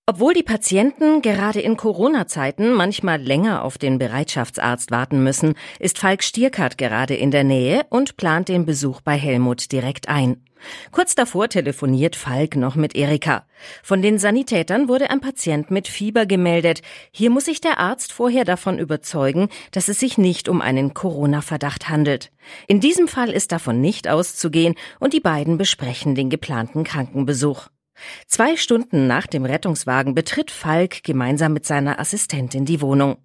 Obwohl 0.08 0.34
die 0.34 0.44
Patienten 0.44 1.22
gerade 1.22 1.62
in 1.62 1.78
Corona-Zeiten 1.78 2.74
manchmal 2.74 3.22
länger 3.22 3.64
auf 3.64 3.78
den 3.78 3.98
Bereitschaftsarzt 3.98 4.92
warten 4.92 5.24
müssen, 5.24 5.54
ist 5.80 6.00
Falk 6.00 6.24
Stierkart 6.24 6.78
gerade 6.78 7.16
in 7.16 7.32
der 7.32 7.44
Nähe 7.44 7.86
und 7.90 8.18
plant 8.18 8.50
den 8.50 8.66
Besuch 8.66 9.02
bei 9.02 9.16
Helmut 9.16 9.72
direkt 9.72 10.10
ein. 10.10 10.44
Kurz 10.92 11.16
davor 11.16 11.50
telefoniert 11.50 12.16
Falk 12.16 12.56
noch 12.56 12.76
mit 12.76 12.96
Erika. 12.96 13.46
Von 13.84 14.02
den 14.02 14.20
Sanitätern 14.20 14.88
wurde 14.88 15.10
ein 15.10 15.22
Patient 15.22 15.72
mit 15.72 15.88
Fieber 15.88 16.26
gemeldet. 16.26 16.82
Hier 17.12 17.30
muss 17.30 17.46
sich 17.46 17.62
der 17.62 17.80
Arzt 17.80 18.12
vorher 18.12 18.44
davon 18.44 18.80
überzeugen, 18.80 19.50
dass 19.72 19.88
es 19.88 20.00
sich 20.00 20.18
nicht 20.18 20.50
um 20.50 20.62
einen 20.62 20.94
Corona-Verdacht 20.94 21.90
handelt. 21.90 22.32
In 22.68 22.80
diesem 22.80 23.08
Fall 23.08 23.30
ist 23.30 23.52
davon 23.52 23.82
nicht 23.82 24.08
auszugehen 24.08 24.76
und 25.00 25.14
die 25.14 25.20
beiden 25.20 25.58
besprechen 25.58 26.16
den 26.16 26.30
geplanten 26.30 26.84
Krankenbesuch. 26.84 27.70
Zwei 28.28 28.56
Stunden 28.56 29.08
nach 29.08 29.28
dem 29.28 29.46
Rettungswagen 29.46 30.16
betritt 30.16 30.52
Falk 30.52 31.04
gemeinsam 31.04 31.54
mit 31.54 31.66
seiner 31.66 32.00
Assistentin 32.00 32.66
die 32.66 32.82
Wohnung. 32.82 33.18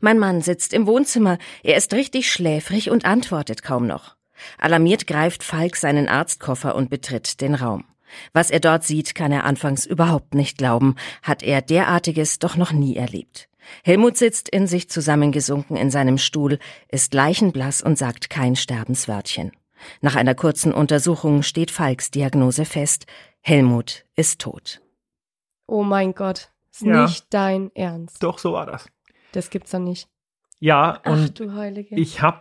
Mein 0.00 0.18
Mann 0.18 0.40
sitzt 0.40 0.72
im 0.72 0.86
Wohnzimmer, 0.86 1.38
er 1.62 1.76
ist 1.76 1.94
richtig 1.94 2.30
schläfrig 2.30 2.90
und 2.90 3.04
antwortet 3.04 3.62
kaum 3.62 3.86
noch. 3.86 4.16
Alarmiert 4.58 5.06
greift 5.06 5.42
Falk 5.42 5.76
seinen 5.76 6.08
Arztkoffer 6.08 6.74
und 6.74 6.90
betritt 6.90 7.40
den 7.40 7.54
Raum. 7.54 7.84
Was 8.32 8.50
er 8.50 8.60
dort 8.60 8.84
sieht, 8.84 9.14
kann 9.14 9.32
er 9.32 9.44
anfangs 9.44 9.84
überhaupt 9.84 10.34
nicht 10.34 10.58
glauben, 10.58 10.96
hat 11.22 11.42
er 11.42 11.60
derartiges 11.60 12.38
doch 12.38 12.56
noch 12.56 12.72
nie 12.72 12.96
erlebt. 12.96 13.48
Helmut 13.84 14.16
sitzt 14.16 14.48
in 14.48 14.66
sich 14.66 14.88
zusammengesunken 14.88 15.76
in 15.76 15.90
seinem 15.90 16.16
Stuhl, 16.16 16.58
ist 16.88 17.12
leichenblass 17.12 17.82
und 17.82 17.98
sagt 17.98 18.30
kein 18.30 18.56
Sterbenswörtchen. 18.56 19.52
Nach 20.00 20.16
einer 20.16 20.34
kurzen 20.34 20.72
Untersuchung 20.72 21.42
steht 21.42 21.70
Falks 21.70 22.10
Diagnose 22.10 22.64
fest, 22.64 23.06
Helmut 23.40 24.04
ist 24.16 24.40
tot. 24.40 24.80
Oh 25.66 25.82
mein 25.82 26.14
Gott. 26.14 26.50
Ist 26.72 26.82
Ja. 26.82 27.02
nicht 27.04 27.26
dein 27.30 27.70
Ernst. 27.74 28.22
Doch, 28.22 28.38
so 28.38 28.52
war 28.52 28.66
das. 28.66 28.88
Das 29.32 29.50
gibt's 29.50 29.70
doch 29.72 29.78
nicht. 29.78 30.08
Ja, 30.60 31.00
Ach 31.04 31.10
und 31.12 31.38
du 31.38 31.52
Heilige. 31.54 31.94
ich 31.96 32.20
habe 32.22 32.40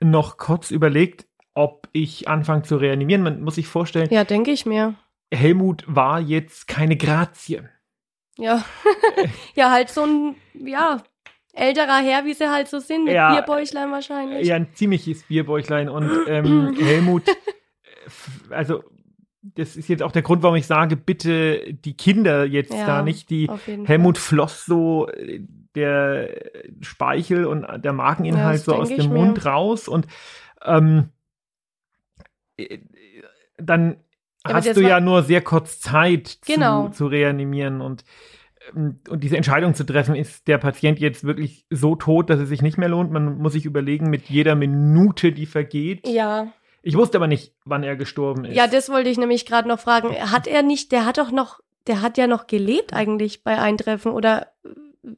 noch 0.00 0.36
kurz 0.36 0.70
überlegt, 0.70 1.26
ob 1.54 1.88
ich 1.92 2.28
anfange 2.28 2.62
zu 2.62 2.76
reanimieren. 2.76 3.22
Man 3.22 3.40
muss 3.42 3.54
sich 3.56 3.66
vorstellen, 3.66 4.08
ja, 4.10 4.24
denke 4.24 4.50
ich 4.50 4.66
mir. 4.66 4.94
Helmut 5.32 5.84
war 5.88 6.20
jetzt 6.20 6.68
keine 6.68 6.96
Grazie. 6.96 7.62
Ja. 8.38 8.64
ja, 9.54 9.70
halt 9.70 9.88
so 9.88 10.02
ein, 10.04 10.36
ja, 10.54 11.02
älterer 11.56 11.98
Herr, 12.02 12.24
wie 12.24 12.34
sie 12.34 12.50
halt 12.50 12.68
so 12.68 12.78
sind, 12.78 13.04
mit 13.04 13.14
Ja. 13.14 13.32
Bierbäuchlein 13.34 13.90
wahrscheinlich. 13.90 14.46
Ja, 14.46 14.56
ein 14.56 14.68
ziemliches 14.74 15.22
Bierbäuchlein. 15.24 15.88
Und 15.88 16.10
ähm, 16.28 16.76
Helmut, 16.80 17.28
äh, 17.28 17.34
also 18.50 18.82
das 19.42 19.76
ist 19.76 19.88
jetzt 19.88 20.02
auch 20.02 20.12
der 20.12 20.22
Grund, 20.22 20.42
warum 20.42 20.56
ich 20.56 20.66
sage, 20.66 20.96
bitte 20.96 21.72
die 21.72 21.96
Kinder 21.96 22.44
jetzt 22.44 22.72
Ja, 22.74 22.86
da 22.86 23.02
nicht. 23.02 23.30
Die 23.30 23.48
Helmut 23.84 24.18
floss 24.18 24.64
so 24.64 25.08
äh, 25.08 25.40
der 25.74 26.30
Speichel 26.80 27.44
und 27.44 27.66
der 27.84 27.92
Mageninhalt 27.92 28.56
das 28.58 28.64
so 28.64 28.74
aus 28.74 28.88
dem 28.88 28.96
mir. 29.08 29.14
Mund 29.18 29.44
raus 29.44 29.88
und 29.88 30.06
ähm, 30.64 31.10
äh, 32.56 32.78
dann 33.58 33.98
aber 34.42 34.54
hast 34.54 34.76
du 34.76 34.80
ja 34.80 35.00
nur 35.00 35.22
sehr 35.22 35.42
kurz 35.42 35.80
Zeit 35.80 36.38
Genau. 36.46 36.88
zu, 36.88 36.92
zu 36.94 37.06
reanimieren 37.08 37.80
und 37.80 38.04
und 38.74 39.22
diese 39.22 39.36
Entscheidung 39.36 39.74
zu 39.74 39.84
treffen, 39.84 40.14
ist 40.14 40.48
der 40.48 40.58
Patient 40.58 40.98
jetzt 40.98 41.24
wirklich 41.24 41.66
so 41.70 41.94
tot, 41.94 42.30
dass 42.30 42.40
es 42.40 42.48
sich 42.48 42.62
nicht 42.62 42.78
mehr 42.78 42.88
lohnt? 42.88 43.10
Man 43.10 43.38
muss 43.38 43.52
sich 43.52 43.64
überlegen, 43.64 44.10
mit 44.10 44.28
jeder 44.28 44.54
Minute, 44.54 45.32
die 45.32 45.46
vergeht. 45.46 46.06
Ja. 46.06 46.52
Ich 46.82 46.96
wusste 46.96 47.18
aber 47.18 47.26
nicht, 47.26 47.52
wann 47.64 47.82
er 47.82 47.96
gestorben 47.96 48.44
ist. 48.44 48.56
Ja, 48.56 48.68
das 48.68 48.88
wollte 48.88 49.10
ich 49.10 49.18
nämlich 49.18 49.44
gerade 49.44 49.68
noch 49.68 49.80
fragen. 49.80 50.14
Hat 50.30 50.46
er 50.46 50.62
nicht, 50.62 50.92
der 50.92 51.04
hat 51.04 51.18
doch 51.18 51.32
noch, 51.32 51.60
der 51.86 52.00
hat 52.00 52.16
ja 52.16 52.26
noch 52.26 52.46
gelebt 52.46 52.92
eigentlich 52.92 53.42
bei 53.42 53.58
Eintreffen 53.58 54.12
oder 54.12 54.48
äh, 54.64 55.10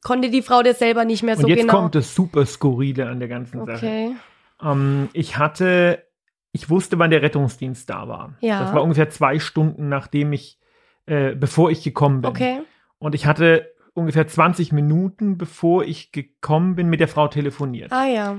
konnte 0.00 0.30
die 0.30 0.42
Frau 0.42 0.62
das 0.62 0.80
selber 0.80 1.04
nicht 1.04 1.22
mehr 1.22 1.36
und 1.36 1.42
so 1.42 1.48
jetzt 1.48 1.60
genau? 1.60 1.74
kommt 1.74 1.94
das 1.94 2.14
super 2.14 2.44
Skurrile 2.44 3.08
an 3.08 3.20
der 3.20 3.28
ganzen 3.28 3.64
Sache. 3.64 3.86
okay. 3.86 4.16
Ähm, 4.62 5.08
ich 5.12 5.38
hatte, 5.38 6.04
ich 6.50 6.70
wusste, 6.70 6.98
wann 6.98 7.10
der 7.10 7.22
Rettungsdienst 7.22 7.88
da 7.88 8.08
war. 8.08 8.34
Ja. 8.40 8.60
Das 8.64 8.74
war 8.74 8.82
ungefähr 8.82 9.10
zwei 9.10 9.38
Stunden, 9.38 9.88
nachdem 9.88 10.32
ich, 10.32 10.58
äh, 11.06 11.34
bevor 11.34 11.70
ich 11.70 11.82
gekommen 11.82 12.22
bin. 12.22 12.30
Okay. 12.30 12.62
Und 13.02 13.14
ich 13.16 13.26
hatte 13.26 13.68
ungefähr 13.94 14.26
20 14.28 14.70
Minuten, 14.72 15.36
bevor 15.36 15.82
ich 15.84 16.12
gekommen 16.12 16.76
bin, 16.76 16.88
mit 16.88 17.00
der 17.00 17.08
Frau 17.08 17.26
telefoniert. 17.26 17.92
Ah 17.92 18.06
ja. 18.06 18.36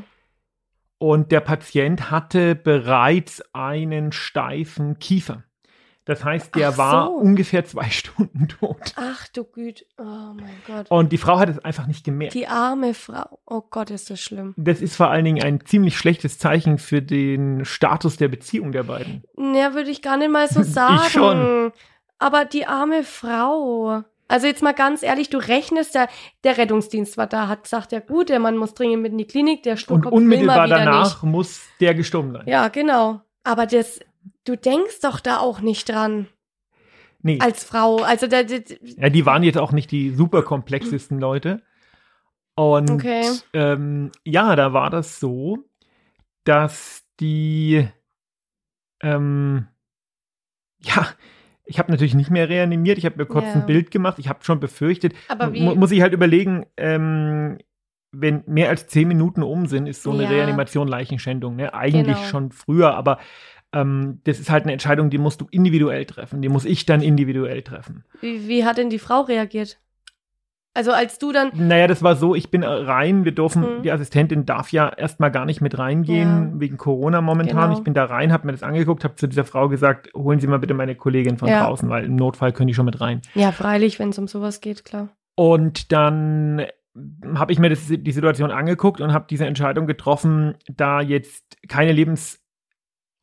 Und 0.99 1.33
der 1.33 1.41
Patient 1.41 2.09
hatte 2.11 2.55
bereits 2.55 3.43
einen 3.53 4.13
steifen 4.13 4.99
Kiefer. 4.99 5.43
Das 6.05 6.23
heißt, 6.23 6.55
der 6.55 6.69
Ach 6.69 6.77
war 6.77 7.05
so. 7.07 7.11
ungefähr 7.13 7.65
zwei 7.65 7.89
Stunden 7.89 8.47
tot. 8.47 8.93
Ach 8.95 9.27
du 9.29 9.43
Güte. 9.43 9.83
Oh 9.97 10.03
mein 10.33 10.55
Gott. 10.65 10.89
Und 10.89 11.11
die 11.11 11.17
Frau 11.17 11.39
hat 11.39 11.49
es 11.49 11.59
einfach 11.59 11.87
nicht 11.87 12.05
gemerkt. 12.05 12.33
Die 12.33 12.47
arme 12.47 12.93
Frau. 12.93 13.39
Oh 13.45 13.61
Gott, 13.69 13.91
ist 13.91 14.09
das 14.09 14.21
schlimm. 14.21 14.53
Das 14.57 14.81
ist 14.81 14.95
vor 14.95 15.09
allen 15.09 15.25
Dingen 15.25 15.43
ein 15.43 15.65
ziemlich 15.65 15.97
schlechtes 15.97 16.39
Zeichen 16.39 16.77
für 16.77 17.01
den 17.01 17.65
Status 17.65 18.15
der 18.15 18.29
Beziehung 18.29 18.71
der 18.71 18.83
beiden. 18.83 19.23
Ja, 19.37 19.73
würde 19.73 19.89
ich 19.91 20.01
gar 20.01 20.15
nicht 20.15 20.31
mal 20.31 20.47
so 20.47 20.61
sagen. 20.63 21.09
schon. 21.09 21.71
Aber 22.17 22.45
die 22.45 22.65
arme 22.65 23.03
Frau. 23.03 24.03
Also 24.27 24.47
jetzt 24.47 24.63
mal 24.63 24.73
ganz 24.73 25.03
ehrlich, 25.03 25.29
du 25.29 25.37
rechnest 25.37 25.95
da, 25.95 26.07
der 26.43 26.57
Rettungsdienst 26.57 27.17
war 27.17 27.27
da, 27.27 27.47
hat 27.47 27.63
gesagt, 27.63 27.91
ja 27.91 27.99
gut, 27.99 28.29
der 28.29 28.39
Mann 28.39 28.57
muss 28.57 28.73
dringend 28.73 29.01
mit 29.03 29.11
in 29.11 29.17
die 29.17 29.25
Klinik, 29.27 29.63
der 29.63 29.73
Und 29.73 29.77
Sturkopf 29.79 30.11
will 30.11 30.17
unmittelbar 30.17 30.67
danach 30.67 31.21
nicht. 31.23 31.31
muss 31.31 31.61
der 31.79 31.93
gestorben 31.93 32.31
sein. 32.33 32.43
Ja, 32.47 32.69
genau. 32.69 33.21
Aber 33.43 33.65
das, 33.65 33.99
du 34.45 34.55
denkst 34.55 35.01
doch 35.01 35.19
da 35.19 35.37
auch 35.39 35.59
nicht 35.59 35.89
dran 35.89 36.27
Nee. 37.21 37.39
als 37.41 37.63
Frau. 37.63 37.97
Also 37.97 38.27
da, 38.27 38.43
da, 38.43 38.55
Ja, 38.81 39.09
die 39.09 39.25
waren 39.25 39.43
jetzt 39.43 39.57
auch 39.57 39.71
nicht 39.71 39.91
die 39.91 40.09
super 40.11 40.41
komplexesten 40.41 41.19
Leute. 41.19 41.61
Und 42.55 42.89
Okay. 42.91 43.29
ähm, 43.53 44.11
ja, 44.23 44.55
da 44.55 44.73
war 44.73 44.89
das 44.89 45.19
so, 45.19 45.59
dass 46.43 47.03
die, 47.19 47.87
ähm, 49.01 49.67
ja, 50.81 51.07
ich 51.65 51.79
habe 51.79 51.91
natürlich 51.91 52.13
nicht 52.15 52.29
mehr 52.29 52.49
reanimiert. 52.49 52.97
Ich 52.97 53.05
habe 53.05 53.17
mir 53.17 53.25
kurz 53.25 53.45
Ja. 53.45 53.53
ein 53.53 53.65
Bild 53.65 53.91
gemacht. 53.91 54.19
Ich 54.19 54.29
habe 54.29 54.43
schon 54.43 54.59
befürchtet. 54.59 55.13
aber 55.27 55.53
wie? 55.53 55.61
Mu 55.61 55.75
muss 55.75 55.91
ich 55.91 56.01
halt 56.01 56.13
überlegen, 56.13 56.65
ähm, 56.77 57.57
wenn 58.11 58.43
mehr 58.45 58.69
als 58.69 58.87
zehn 58.87 59.07
Minuten 59.07 59.41
um 59.43 59.65
sind, 59.65 59.87
ist 59.87 60.03
so 60.03 60.11
eine 60.11 60.23
Ja. 60.23 60.29
Reanimation 60.29 60.87
Leichenschändung. 60.87 61.55
Ne? 61.55 61.73
Eigentlich 61.73 62.17
Genau. 62.17 62.27
schon 62.27 62.51
früher, 62.51 62.93
aber 62.95 63.17
ähm, 63.73 64.19
das 64.25 64.39
ist 64.39 64.51
halt 64.51 64.63
eine 64.65 64.73
Entscheidung, 64.73 65.09
die 65.09 65.17
musst 65.17 65.41
du 65.41 65.47
individuell 65.49 66.05
treffen. 66.05 66.41
Die 66.43 66.49
muss 66.49 66.63
ich 66.65 66.85
dann 66.85 67.01
individuell 67.01 67.63
treffen. 67.63 68.03
Wie, 68.21 68.47
wie 68.47 68.65
hat 68.65 68.77
denn 68.77 68.91
die 68.91 68.99
Frau 68.99 69.21
reagiert? 69.21 69.79
Also 70.75 70.91
als 70.91 71.19
du 71.19 71.31
dann. 71.31 71.51
Naja, 71.53 71.85
das 71.87 72.01
war 72.01 72.15
so, 72.15 72.33
ich 72.33 72.49
bin 72.49 72.63
rein, 72.63 73.25
wir 73.25 73.31
dürfen, 73.31 73.61
Mhm. 73.77 73.81
die 73.83 73.91
Assistentin 73.91 74.45
darf 74.45 74.71
ja 74.71 74.89
erstmal 74.89 75.29
gar 75.29 75.45
nicht 75.45 75.61
mit 75.61 75.77
reingehen, 75.77 76.53
Ja. 76.53 76.59
wegen 76.59 76.77
Corona 76.77 77.21
momentan. 77.21 77.69
Genau. 77.69 77.77
Ich 77.77 77.83
bin 77.83 77.93
da 77.93 78.05
rein, 78.05 78.33
habe 78.33 78.47
mir 78.47 78.53
das 78.53 78.63
angeguckt, 78.63 79.03
habe 79.03 79.15
zu 79.15 79.27
dieser 79.27 79.45
Frau 79.45 79.69
gesagt, 79.69 80.09
holen 80.15 80.39
Sie 80.39 80.47
mal 80.47 80.57
bitte 80.57 80.73
meine 80.73 80.95
Kollegin 80.95 81.37
von 81.37 81.47
Ja. 81.47 81.65
draußen, 81.65 81.87
weil 81.89 82.05
im 82.05 82.15
Notfall 82.15 82.53
können 82.53 82.67
die 82.69 82.73
schon 82.73 82.85
mit 82.85 82.99
rein. 83.01 83.21
Ja, 83.35 83.51
freilich, 83.51 83.99
wenn 83.99 84.09
es 84.09 84.17
um 84.17 84.27
sowas 84.27 84.61
geht, 84.61 84.83
klar. 84.83 85.09
Und 85.35 85.91
dann 85.91 86.65
habe 87.35 87.51
ich 87.51 87.59
mir 87.59 87.69
das, 87.69 87.87
die 87.87 88.11
Situation 88.11 88.51
angeguckt 88.51 88.99
und 89.01 89.13
habe 89.13 89.25
diese 89.29 89.45
Entscheidung 89.45 89.85
getroffen, 89.87 90.55
da 90.67 91.01
jetzt 91.01 91.57
keine 91.67 91.91
Lebens- 91.91 92.39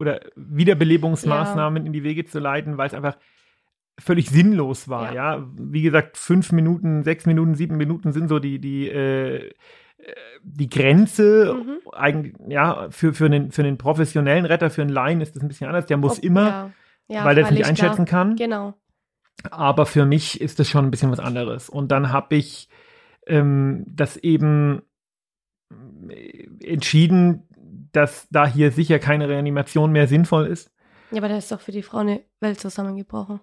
oder 0.01 0.21
Wiederbelebungsmaßnahmen 0.37 1.87
in 1.87 1.93
die 1.93 2.03
Wege 2.05 2.25
zu 2.25 2.39
leiten, 2.39 2.79
weil 2.79 2.87
es 2.87 2.95
einfach 2.95 3.17
völlig 4.01 4.31
sinnlos 4.31 4.89
war. 4.89 5.15
Ja. 5.15 5.47
wie 5.57 5.83
gesagt, 5.83 6.17
fünf 6.19 6.53
Minuten, 6.53 7.03
sechs 7.05 7.27
Minuten, 7.27 7.55
sieben 7.55 7.77
Minuten 7.77 8.13
sind 8.13 8.29
so 8.29 8.39
die 8.39 8.59
die 8.61 8.89
äh, 8.89 9.51
die 10.43 10.69
Grenze. 10.69 11.55
Mhm. 11.55 11.79
Eigentlich, 11.93 12.35
ja, 12.49 12.89
für 12.91 13.13
für 13.13 13.27
einen 13.27 13.51
für 13.51 13.63
einen 13.63 13.79
professionellen 13.79 14.47
Retter, 14.47 14.71
für 14.71 14.83
einen 14.83 14.91
Laien 14.91 15.21
ist 15.21 15.37
das 15.37 15.43
ein 15.43 15.49
bisschen 15.49 15.69
anders. 15.69 15.87
Der 15.87 15.97
muss 15.99 16.19
Ob- 16.19 16.25
immer, 16.25 16.47
Ja, 16.49 16.73
ja, 17.09 17.25
weil 17.25 17.39
er 17.39 17.45
es 17.45 17.51
nicht 17.51 17.67
einschätzen 17.67 18.05
klar. 18.07 18.25
kann. 18.25 18.37
Genau. 18.37 18.75
Aber 19.51 19.87
für 19.87 20.05
mich 20.07 20.41
ist 20.41 20.59
das 20.59 20.69
schon 20.69 20.85
ein 20.85 20.91
bisschen 20.91 21.11
was 21.11 21.21
anderes. 21.21 21.69
Und 21.69 21.91
dann 21.93 22.13
habe 22.13 22.37
ich 22.37 22.69
ähm, 23.27 23.85
das 23.87 24.17
eben 24.19 24.83
äh, 26.09 26.47
entschieden, 26.65 27.47
dass 27.93 28.29
da 28.31 28.47
hier 28.47 28.71
sicher 28.71 28.99
keine 28.99 29.29
Reanimation 29.29 29.93
mehr 29.93 30.07
sinnvoll 30.07 30.47
ist. 30.47 30.71
Ja, 31.11 31.19
aber 31.19 31.29
da 31.29 31.37
ist 31.37 31.51
doch 31.51 31.61
für 31.61 31.73
die 31.73 31.83
Frau 31.83 31.99
eine 31.99 32.21
Welt 32.41 32.61
zusammengebrochen. 32.61 33.41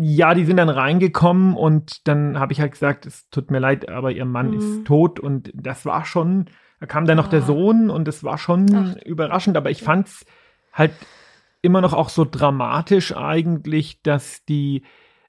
Ja, 0.00 0.34
die 0.34 0.44
sind 0.44 0.56
dann 0.58 0.68
reingekommen 0.68 1.54
und 1.56 2.06
dann 2.08 2.38
habe 2.38 2.52
ich 2.52 2.60
halt 2.60 2.72
gesagt, 2.72 3.06
es 3.06 3.28
tut 3.30 3.50
mir 3.50 3.58
leid, 3.58 3.88
aber 3.88 4.10
ihr 4.12 4.24
Mann 4.24 4.50
Mhm. 4.50 4.58
ist 4.58 4.84
tot 4.84 5.18
und 5.20 5.50
das 5.54 5.86
war 5.86 6.04
schon, 6.04 6.46
da 6.80 6.86
kam 6.86 7.06
dann 7.06 7.16
noch 7.16 7.28
der 7.28 7.42
Ah. 7.42 7.46
Sohn 7.46 7.88
und 7.90 8.06
das 8.06 8.22
war 8.22 8.36
schon 8.38 8.66
Ach. 8.74 8.96
überraschend, 9.04 9.56
aber 9.56 9.70
ich 9.70 9.82
fand's 9.82 10.24
halt 10.72 10.92
immer 11.62 11.80
noch 11.80 11.94
auch 11.94 12.10
so 12.10 12.24
dramatisch 12.30 13.16
eigentlich, 13.16 14.02
dass 14.02 14.44
die 14.44 14.82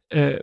äh, 0.09 0.39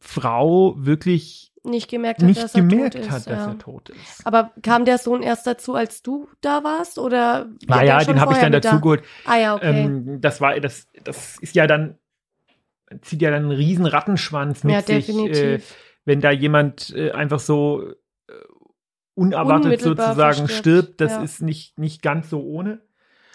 Frau 0.00 0.74
wirklich 0.76 1.52
Nicht 1.62 1.88
gemerkt 1.90 2.20
hat, 2.20 2.26
nicht 2.28 2.42
dass 2.42 2.54
er 2.54 2.60
gemerkt 2.62 2.94
tot 2.94 3.10
hat, 3.10 3.18
ist. 3.20 3.30
dass 3.30 3.38
ja. 3.46 3.52
er 3.52 3.58
tot 3.58 3.88
ist. 3.88 4.26
Aber 4.26 4.52
kam 4.62 4.84
der 4.84 4.98
Sohn 4.98 5.22
erst 5.22 5.46
dazu, 5.46 5.74
als 5.74 6.02
du 6.02 6.28
da 6.42 6.62
warst? 6.62 6.98
Oder 6.98 7.48
war 7.66 7.78
der 7.78 7.86
ja, 7.88 8.04
den 8.04 8.20
habe 8.20 8.32
ich 8.34 8.38
dann 8.38 8.52
mit 8.52 8.64
da? 8.64 8.70
dazu 8.70 8.82
geholt. 8.82 9.02
Ah 9.24 9.36
ja, 9.38 9.54
okay. 9.54 9.84
Ähm, 9.84 10.20
das 10.20 10.40
war, 10.42 10.58
das, 10.60 10.88
das 11.04 11.38
ist 11.40 11.54
ja 11.54 11.66
dann, 11.66 11.98
zieht 13.02 13.22
ja 13.22 13.30
dann 13.30 13.44
einen 13.44 13.52
riesen 13.52 13.86
Rattenschwanz 13.86 14.64
mit 14.64 14.74
ja, 14.74 14.82
sich, 14.82 15.08
äh, 15.08 15.12
definitiv. 15.12 15.76
wenn 16.04 16.20
da 16.20 16.30
jemand 16.30 16.94
äh, 16.96 17.12
einfach 17.12 17.40
so 17.40 17.82
äh, 18.28 18.32
unerwartet 19.14 19.80
sozusagen 19.80 20.16
verstirbt, 20.16 20.52
stirbt, 20.52 21.00
das 21.00 21.12
ja. 21.12 21.22
ist 21.22 21.42
nicht, 21.42 21.78
nicht 21.78 22.02
ganz 22.02 22.30
so 22.30 22.42
ohne. 22.42 22.80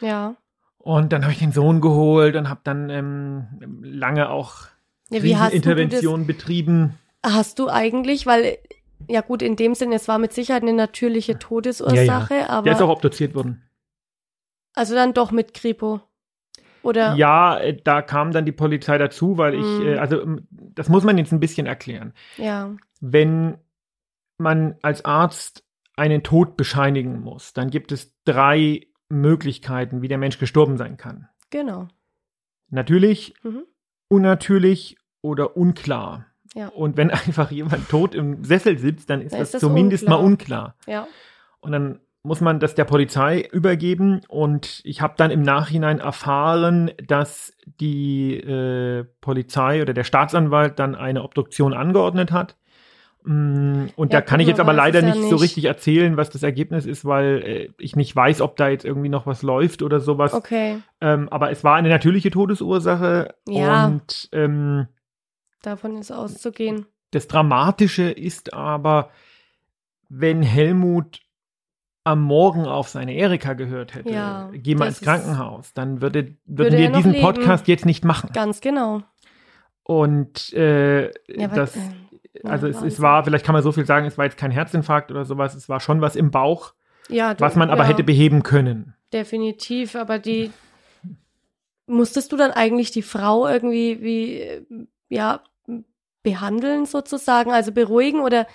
ja. 0.01 0.35
Und 0.81 1.11
dann 1.11 1.23
habe 1.23 1.33
ich 1.33 1.39
den 1.39 1.51
Sohn 1.51 1.81
geholt 1.81 2.37
und 2.37 2.49
habe 2.49 2.61
dann 2.63 2.89
ähm, 2.89 3.81
lange 3.83 4.29
auch 4.29 4.67
ja. 5.09 5.49
Interventionen 5.49 6.25
betrieben. 6.25 6.97
Hast 7.23 7.59
du 7.59 7.67
eigentlich, 7.67 8.25
weil, 8.25 8.57
ja 9.07 9.19
gut, 9.19 9.41
in 9.41 9.57
dem 9.57 9.75
Sinne, 9.75 9.95
es 9.95 10.07
war 10.07 10.19
mit 10.19 10.31
Sicherheit 10.31 10.63
eine 10.63 10.73
natürliche 10.73 11.37
Todesursache, 11.37 12.49
aber 12.49 12.63
Der 12.63 12.73
ist 12.73 12.81
auch 12.81 12.89
obduziert 12.89 13.35
worden. 13.35 13.61
also 14.73 14.95
dann 14.95 15.13
doch 15.13 15.31
mit 15.31 15.53
Kripo. 15.53 16.01
Oder? 16.81 17.15
Ja, 17.15 17.57
äh, 17.59 17.77
da 17.83 18.01
kam 18.01 18.31
dann 18.31 18.45
die 18.45 18.51
Polizei 18.51 18.97
dazu, 18.97 19.37
weil 19.37 19.55
ich, 19.55 19.65
Mhm. 19.65 19.87
äh, 19.87 19.97
also 19.97 20.23
das 20.51 20.89
muss 20.89 21.03
man 21.03 21.17
jetzt 21.17 21.31
ein 21.31 21.39
bisschen 21.39 21.67
erklären. 21.67 22.13
Ja. 22.37 22.71
wenn 23.01 23.57
man 24.37 24.75
als 24.81 25.03
Arzt 25.05 25.63
einen 25.95 26.23
Tod 26.23 26.55
bescheinigen 26.57 27.19
muss, 27.21 27.53
dann 27.53 27.69
gibt 27.69 27.91
es 27.91 28.13
drei 28.25 28.87
Möglichkeiten, 29.09 30.01
wie 30.01 30.07
der 30.07 30.17
Mensch 30.17 30.37
gestorben 30.39 30.77
sein 30.77 30.95
kann. 30.97 31.27
Genau. 31.49 31.87
Natürlich, 32.69 33.33
Mhm. 33.43 33.63
unnatürlich 34.07 34.97
oder 35.21 35.57
unklar. 35.57 36.25
Ja. 36.53 36.67
Und 36.69 36.97
wenn 36.97 37.09
einfach 37.11 37.51
jemand 37.51 37.89
tot 37.89 38.15
im 38.15 38.43
Sessel 38.43 38.77
sitzt, 38.77 39.09
dann 39.09 39.21
ist 39.21 39.31
Dann 39.33 39.39
das, 39.41 39.53
ist 39.53 39.59
zumindest 39.61 40.03
unklar. 40.03 40.19
mal 40.19 40.25
unklar. 40.25 40.75
Ja. 40.87 41.07
Und 41.59 41.71
dann 41.71 41.99
muss 42.23 42.41
man 42.41 42.59
das 42.59 42.75
der 42.75 42.85
Polizei 42.85 43.47
übergeben. 43.51 44.21
Und 44.27 44.81
ich 44.83 45.01
habe 45.01 45.13
dann 45.17 45.31
im 45.31 45.41
Nachhinein 45.41 45.99
erfahren, 45.99 46.91
dass 47.07 47.53
die 47.65 48.35
äh, 48.35 49.05
Polizei 49.21 49.81
oder 49.81 49.93
der 49.93 50.03
Staatsanwalt 50.03 50.79
dann 50.79 50.95
eine 50.95 51.23
Obduktion 51.23 51.73
angeordnet 51.73 52.31
hat. 52.31 52.57
Mm, 53.23 53.87
Und 53.95 54.11
Ja, 54.13 54.19
da 54.19 54.21
kann 54.21 54.39
ich 54.41 54.47
jetzt 54.47 54.59
aber 54.59 54.73
leider 54.73 54.99
ja 55.01 55.05
nicht 55.07 55.21
so 55.29 55.35
nicht. 55.35 55.43
richtig 55.43 55.65
erzählen, 55.65 56.17
was 56.17 56.29
das 56.29 56.43
Ergebnis 56.43 56.85
ist, 56.85 57.05
weil 57.05 57.41
äh, 57.43 57.69
ich 57.77 57.95
nicht 57.95 58.13
weiß, 58.15 58.41
ob 58.41 58.57
da 58.57 58.67
jetzt 58.69 58.85
irgendwie 58.85 59.09
noch 59.09 59.25
was 59.25 59.41
läuft 59.41 59.81
oder 59.81 59.99
sowas. 59.99 60.33
Okay. 60.33 60.79
Ähm, 61.01 61.29
aber 61.29 61.51
es 61.51 61.63
war 61.63 61.75
eine 61.75 61.89
natürliche 61.89 62.31
Todesursache. 62.31 63.33
Ja. 63.47 63.85
Und 63.87 64.29
ähm, 64.33 64.87
Davon 65.61 65.97
ist 65.97 66.11
auszugehen. 66.11 66.85
das 67.11 67.27
Dramatische 67.27 68.09
ist 68.09 68.53
aber, 68.53 69.09
wenn 70.09 70.41
Helmut 70.41 71.19
am 72.09 72.21
Morgen 72.21 72.65
auf 72.65 72.89
seine 72.89 73.13
Erika 73.15 73.53
gehört 73.53 73.93
hätte, 73.95 74.09
Ja, 74.13 74.49
geh 74.53 74.75
mal 74.75 74.87
ins 74.87 75.01
Krankenhaus, 75.01 75.73
dann 75.73 76.01
würde, 76.01 76.35
Würde 76.45 76.71
würden 76.71 76.77
wir 76.77 76.85
er 76.85 76.89
noch 76.91 76.97
diesen 76.97 77.11
leben. 77.13 77.23
Podcast 77.23 77.67
jetzt 77.67 77.85
nicht 77.85 78.03
machen. 78.03 78.29
Ganz 78.33 78.61
genau. 78.61 79.01
Und 79.83 80.53
äh, 80.53 81.05
Ja, 81.27 81.47
das, 81.47 81.75
äh, 81.75 81.79
ja, 82.43 82.49
also 82.51 82.67
es, 82.67 82.81
es 82.81 83.01
war, 83.01 83.23
vielleicht 83.23 83.45
kann 83.45 83.53
man 83.53 83.63
so 83.63 83.71
viel 83.71 83.85
sagen, 83.85 84.05
es 84.05 84.17
war 84.17 84.25
jetzt 84.25 84.37
kein 84.37 84.51
Herzinfarkt 84.51 85.09
oder 85.11 85.25
sowas, 85.25 85.55
es 85.55 85.67
war 85.69 85.79
schon 85.79 86.01
was 86.01 86.15
im 86.15 86.31
Bauch, 86.31 86.73
Ja, 87.07 87.33
du- 87.33 87.39
was 87.41 87.55
man 87.55 87.69
aber 87.69 87.85
hätte 87.85 88.03
beheben 88.03 88.43
können. 88.43 88.93
Definitiv, 89.13 89.95
aber 89.95 90.19
die 90.19 90.51
musstest 91.87 92.31
du 92.31 92.37
dann 92.37 92.51
eigentlich 92.51 92.91
die 92.91 93.01
Frau 93.01 93.47
irgendwie 93.47 94.01
wie 94.01 94.33
äh, 94.41 94.65
ja 95.09 95.41
behandeln 96.21 96.85
sozusagen, 96.85 97.51
also 97.51 97.71
beruhigen 97.71 98.19
oder 98.21 98.45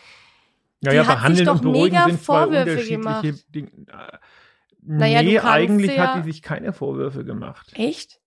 Ja, 0.85 0.91
Die 0.91 0.97
ja, 0.97 1.07
hat 1.07 1.09
sich 1.09 1.17
behandeln 1.17 1.47
doch 1.47 1.55
und 1.55 1.63
beruhigen 1.63 1.95
mega 1.95 2.05
sind 2.07 2.21
Vorwürfe 2.21 2.85
gemacht. 2.89 3.27
Dinge. 3.55 3.71
Naja, 4.87 5.23
nee, 5.23 5.39
eigentlich 5.39 5.93
sie 5.93 6.01
hat 6.01 6.17
ja- 6.17 6.21
die 6.21 6.31
sich 6.31 6.43
keine 6.43 6.73
Vorwürfe 6.73 7.25
gemacht. 7.25 7.73
echt? 7.75 8.21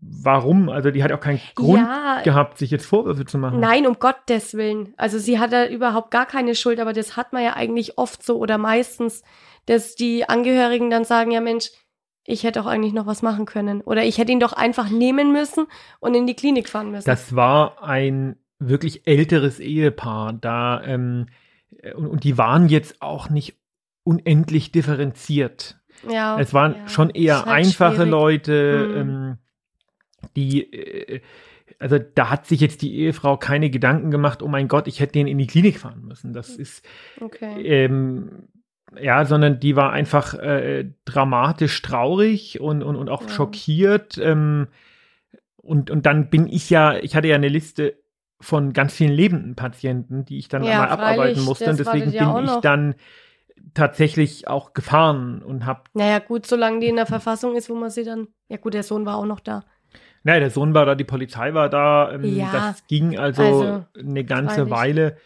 Warum? 0.00 0.68
Also 0.68 0.90
die 0.90 1.02
hat 1.02 1.10
auch 1.12 1.20
keinen 1.20 1.40
Grund 1.54 1.80
ja, 1.80 2.20
gehabt, 2.22 2.58
sich 2.58 2.70
jetzt 2.70 2.86
Vorwürfe 2.86 3.24
zu 3.24 3.38
machen. 3.38 3.60
nein, 3.60 3.86
um 3.86 3.98
Gottes 3.98 4.54
Willen. 4.54 4.94
Also 4.96 5.18
sie 5.18 5.38
hat 5.38 5.52
da 5.52 5.66
überhaupt 5.66 6.10
gar 6.10 6.26
keine 6.26 6.54
Schuld, 6.54 6.78
aber 6.80 6.92
das 6.92 7.16
hat 7.16 7.32
man 7.32 7.42
ja 7.42 7.54
eigentlich 7.54 7.98
oft 7.98 8.22
so 8.22 8.38
oder 8.38 8.56
meistens, 8.58 9.22
dass 9.66 9.94
die 9.96 10.28
Angehörigen 10.28 10.90
dann 10.90 11.04
sagen, 11.04 11.30
ja 11.32 11.40
Mensch, 11.40 11.70
ich 12.24 12.44
hätte 12.44 12.60
auch 12.60 12.66
eigentlich 12.66 12.92
noch 12.92 13.06
was 13.06 13.22
machen 13.22 13.46
können 13.46 13.80
oder 13.80 14.04
ich 14.04 14.18
hätte 14.18 14.30
ihn 14.32 14.40
doch 14.40 14.52
einfach 14.52 14.90
nehmen 14.90 15.32
müssen 15.32 15.66
und 15.98 16.14
in 16.14 16.26
die 16.26 16.36
Klinik 16.36 16.68
fahren 16.68 16.90
müssen. 16.90 17.06
Das 17.06 17.34
war 17.34 17.82
ein 17.82 18.36
wirklich 18.60 19.06
älteres 19.06 19.58
Ehepaar 19.60 20.32
da 20.34 20.82
ähm, 20.84 21.26
und, 21.94 22.06
und 22.06 22.24
die 22.24 22.38
waren 22.38 22.68
jetzt 22.68 23.00
auch 23.02 23.30
nicht 23.30 23.56
unendlich 24.04 24.70
differenziert. 24.72 25.78
ja, 26.08 26.38
Es 26.38 26.52
waren 26.54 26.74
ja, 26.74 26.88
schon 26.88 27.10
eher 27.10 27.38
halt 27.38 27.48
einfache 27.48 27.94
schwierig. 27.96 28.10
Leute, 28.10 28.88
Mhm. 28.92 29.00
ähm, 29.00 29.38
die 30.36 30.72
äh, 30.72 31.20
also 31.78 31.98
da 31.98 32.28
hat 32.28 32.46
sich 32.46 32.60
jetzt 32.60 32.82
die 32.82 32.94
Ehefrau 32.98 33.38
keine 33.38 33.70
Gedanken 33.70 34.10
gemacht, 34.10 34.42
oh 34.42 34.48
mein 34.48 34.68
Gott, 34.68 34.86
ich 34.86 35.00
hätte 35.00 35.12
den 35.12 35.26
in 35.26 35.38
die 35.38 35.46
Klinik 35.46 35.78
fahren 35.78 36.02
müssen. 36.04 36.32
Das 36.34 36.50
ist 36.56 36.84
Okay. 37.20 37.62
ähm, 37.64 38.48
ja, 39.00 39.24
sondern 39.24 39.60
die 39.60 39.76
war 39.76 39.92
einfach 39.92 40.34
äh, 40.34 40.90
dramatisch 41.04 41.80
traurig 41.80 42.60
und, 42.60 42.82
und, 42.82 42.96
und 42.96 43.08
auch 43.08 43.22
Ja. 43.22 43.28
schockiert. 43.28 44.18
Ähm, 44.18 44.66
und, 45.56 45.90
und 45.90 46.04
dann 46.06 46.28
bin 46.28 46.48
ich 46.48 46.68
ja, 46.70 46.96
ich 46.98 47.14
hatte 47.14 47.28
ja 47.28 47.36
eine 47.36 47.48
Liste 47.48 47.99
von 48.40 48.72
ganz 48.72 48.94
vielen 48.94 49.12
lebenden 49.12 49.54
Patienten, 49.56 50.24
die 50.24 50.38
ich 50.38 50.48
dann 50.48 50.62
Ja, 50.64 50.78
mal 50.78 50.88
abarbeiten 50.88 51.42
musste. 51.44 51.70
Und 51.70 51.78
deswegen 51.78 52.12
bin 52.12 52.44
ich 52.44 52.56
dann 52.60 52.94
tatsächlich 53.74 54.48
auch 54.48 54.72
gefahren 54.72 55.42
und 55.42 55.66
habe, 55.66 55.82
Naja, 55.94 56.18
gut, 56.18 56.46
solange 56.46 56.80
die 56.80 56.88
in 56.88 56.96
der 56.96 57.06
Verfassung 57.06 57.56
ist, 57.56 57.68
wo 57.68 57.74
man 57.74 57.90
sie 57.90 58.04
dann. 58.04 58.28
Ja, 58.48 58.56
gut, 58.56 58.74
der 58.74 58.82
Sohn 58.82 59.04
war 59.06 59.16
auch 59.16 59.26
noch 59.26 59.40
da. 59.40 59.64
naja, 60.22 60.40
der 60.40 60.50
Sohn 60.50 60.74
war 60.74 60.86
da, 60.86 60.94
die 60.94 61.04
Polizei 61.04 61.54
war 61.54 61.68
da. 61.68 62.12
Ähm, 62.12 62.36
Ja, 62.36 62.52
das 62.52 62.86
ging 62.88 63.18
also, 63.18 63.42
also, 63.42 63.84
eine 63.98 64.24
ganze 64.24 64.70
freilich. 64.70 64.70
Weile. 64.70 65.16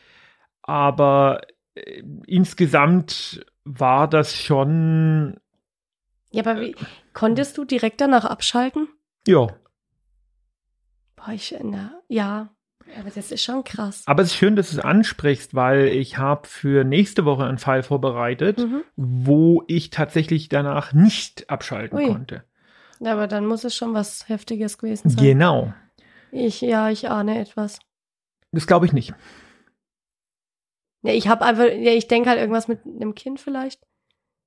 Aber 0.62 1.40
äh, 1.74 2.02
insgesamt 2.26 3.44
war 3.64 4.08
das 4.08 4.36
schon, 4.36 5.38
Ja, 6.32 6.42
aber 6.42 6.60
wie, 6.60 6.74
konntest 7.12 7.56
du 7.58 7.64
direkt 7.64 8.00
danach 8.00 8.24
abschalten? 8.24 8.88
ja, 9.26 9.46
Boah, 11.16 11.32
ich, 11.32 11.54
na, 11.62 12.02
ja, 12.08 12.53
aber 12.98 13.10
das 13.10 13.30
ist 13.32 13.42
schon 13.42 13.64
krass. 13.64 14.02
Aber 14.06 14.22
es 14.22 14.28
ist 14.28 14.36
schön, 14.36 14.56
dass 14.56 14.70
du 14.70 14.78
es 14.78 14.84
ansprichst, 14.84 15.54
weil 15.54 15.86
ich 15.88 16.18
habe 16.18 16.46
für 16.48 16.84
nächste 16.84 17.24
Woche 17.24 17.44
einen 17.44 17.58
Fall 17.58 17.82
vorbereitet, 17.82 18.58
Mhm. 18.58 18.82
wo 18.96 19.62
ich 19.66 19.90
tatsächlich 19.90 20.48
danach 20.48 20.92
nicht 20.92 21.48
abschalten 21.50 21.98
Ui. 21.98 22.06
konnte. 22.06 22.44
Aber 23.04 23.26
dann 23.26 23.46
muss 23.46 23.64
es 23.64 23.74
schon 23.74 23.92
was 23.94 24.28
Heftiges 24.28 24.78
gewesen 24.78 25.10
sein. 25.10 25.22
Genau. 25.24 25.72
Ich, 26.30 26.60
ja, 26.60 26.90
ich 26.90 27.10
ahne 27.10 27.38
etwas. 27.40 27.78
Das 28.52 28.66
glaube 28.66 28.86
ich 28.86 28.92
nicht. 28.92 29.14
Ja, 31.02 31.12
ich 31.12 31.28
habe 31.28 31.44
einfach, 31.44 31.64
ja, 31.66 31.92
ich 31.92 32.08
denke 32.08 32.30
halt 32.30 32.38
irgendwas 32.40 32.68
mit 32.68 32.80
einem 32.86 33.14
Kind 33.14 33.40
vielleicht. 33.40 33.82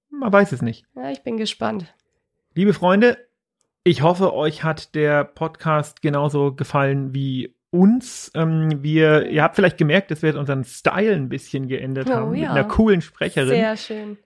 Man 0.09 0.31
weiß 0.33 0.51
es 0.53 0.61
nicht. 0.61 0.85
Ja, 0.95 1.11
ich 1.11 1.21
bin 1.21 1.37
gespannt. 1.37 1.93
Liebe 2.55 2.73
Freunde, 2.73 3.17
ich 3.83 4.01
hoffe, 4.01 4.33
euch 4.33 4.63
hat 4.63 4.95
der 4.95 5.23
Podcast 5.23 6.01
genauso 6.01 6.53
gefallen 6.55 7.13
wie 7.13 7.55
uns. 7.71 8.31
Ähm, 8.35 8.81
wir, 8.83 9.27
ihr 9.27 9.43
habt 9.43 9.55
vielleicht 9.55 9.77
gemerkt, 9.77 10.11
dass 10.11 10.21
wir 10.21 10.29
jetzt 10.29 10.37
unseren 10.37 10.63
Style 10.63 11.13
ein 11.13 11.29
bisschen 11.29 11.67
geändert 11.67 12.07
Oh, 12.09 12.13
haben 12.13 12.31
mit 12.31 12.41
ja. 12.41 12.51
einer 12.51 12.63
coolen 12.63 13.01
Sprecherin. 13.01 13.49
Sehr 13.49 13.77
schön. 13.77 14.17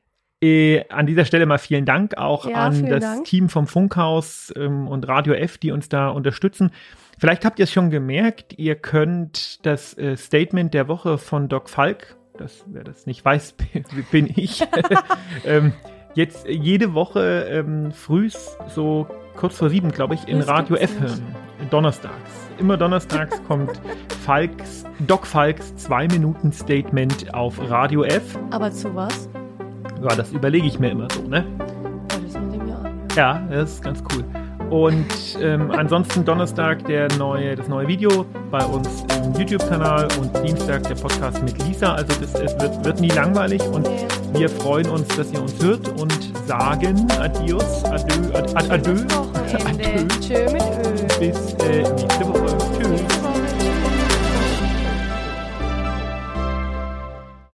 Äh, 0.44 0.86
an 0.90 1.06
dieser 1.06 1.26
Stelle 1.26 1.46
mal 1.46 1.60
vielen 1.60 1.86
Dank 1.86 2.18
auch 2.18 2.48
Ja, 2.50 2.56
an 2.66 2.86
das 2.88 3.02
Dank. 3.02 3.26
Team 3.26 3.48
vom 3.48 3.68
Funkhaus 3.68 4.52
ähm, 4.56 4.88
und 4.88 5.08
Radio 5.08 5.34
F, 5.34 5.60
die 5.60 5.72
uns 5.72 5.88
da 5.88 6.10
unterstützen. 6.10 6.72
Vielleicht 7.20 7.46
habt 7.46 7.60
ihr 7.60 7.64
es 7.64 7.72
schon 7.72 7.92
gemerkt, 7.92 8.58
ihr 8.58 8.74
könnt 8.76 9.64
das 9.66 9.96
äh, 10.00 10.18
Statement 10.18 10.74
der 10.74 10.88
Woche 10.88 11.20
von 11.20 11.48
Doc 11.48 11.70
Falk, 11.70 12.16
das, 12.40 12.66
wer 12.68 12.84
das 12.84 13.06
nicht 13.06 13.24
weiß, 13.24 13.54
bin 14.12 14.32
ich, 14.36 14.64
ähm, 15.46 15.74
jetzt 16.16 16.48
jede 16.48 16.96
Woche 16.96 17.46
ähm, 17.48 17.92
frühs, 17.92 18.58
so 18.68 19.08
kurz 19.36 19.58
vor 19.58 19.70
sieben, 19.70 19.92
glaube 19.92 20.16
ich, 20.16 20.28
in 20.28 20.42
Radio 20.42 20.76
F 20.76 21.00
hören. 21.00 21.36
Donnerstags. 21.70 22.50
Immer 22.58 22.78
donnerstags 22.78 23.42
kommt 23.48 23.80
Falks, 24.26 24.86
Doc 25.08 25.26
Falks 25.26 25.76
Zwei-Minuten-Statement 25.78 27.34
auf 27.34 27.60
Radio 27.70 28.04
F. 28.04 28.38
Aber 28.52 28.72
zu 28.72 28.94
was? 28.96 29.30
Ja, 30.02 30.16
das 30.16 30.32
überlege 30.32 30.68
ich 30.68 30.80
mir 30.80 30.92
immer 30.92 31.08
so, 31.12 31.22
ne? 31.24 31.46
Ja, 32.68 32.92
das. 33.08 33.16
Ja, 33.16 33.62
ist 33.62 33.84
ganz 33.84 34.04
cool. 34.14 34.24
Und 34.72 35.38
ähm, 35.42 35.70
ansonsten 35.72 36.24
Donnerstag 36.24 36.86
der 36.86 37.10
neue, 37.18 37.56
das 37.58 37.68
neue 37.68 37.90
Video 37.90 38.26
bei 38.50 38.64
uns 38.64 39.04
im 39.18 39.34
YouTube-Kanal 39.34 40.08
und 40.18 40.32
Dienstag 40.46 40.84
der 40.84 40.96
Podcast 40.96 41.44
mit 41.44 41.62
Lisa. 41.68 41.94
Also 41.94 42.14
das, 42.22 42.34
es 42.36 42.58
wird, 42.58 42.86
wird 42.86 43.02
nie 43.02 43.10
langweilig 43.10 43.62
und 43.64 43.86
wir 44.32 44.48
freuen 44.48 44.88
uns, 44.88 45.10
dass 45.10 45.30
ihr 45.34 45.42
uns 45.42 45.62
hört 45.62 45.90
und 46.00 46.18
sagen 46.48 47.06
Adios, 47.20 47.84
Adieu, 47.84 48.34
ad, 48.34 48.56
ad, 48.56 48.72
Adieu, 48.72 49.06
Adieu. 49.56 50.08
Tschö 50.20 50.52
mit 50.52 50.62
Ö. 50.62 51.20
bis 51.20 51.54
äh, 51.56 51.82
nächste 51.82 52.28
Woche. 52.28 52.71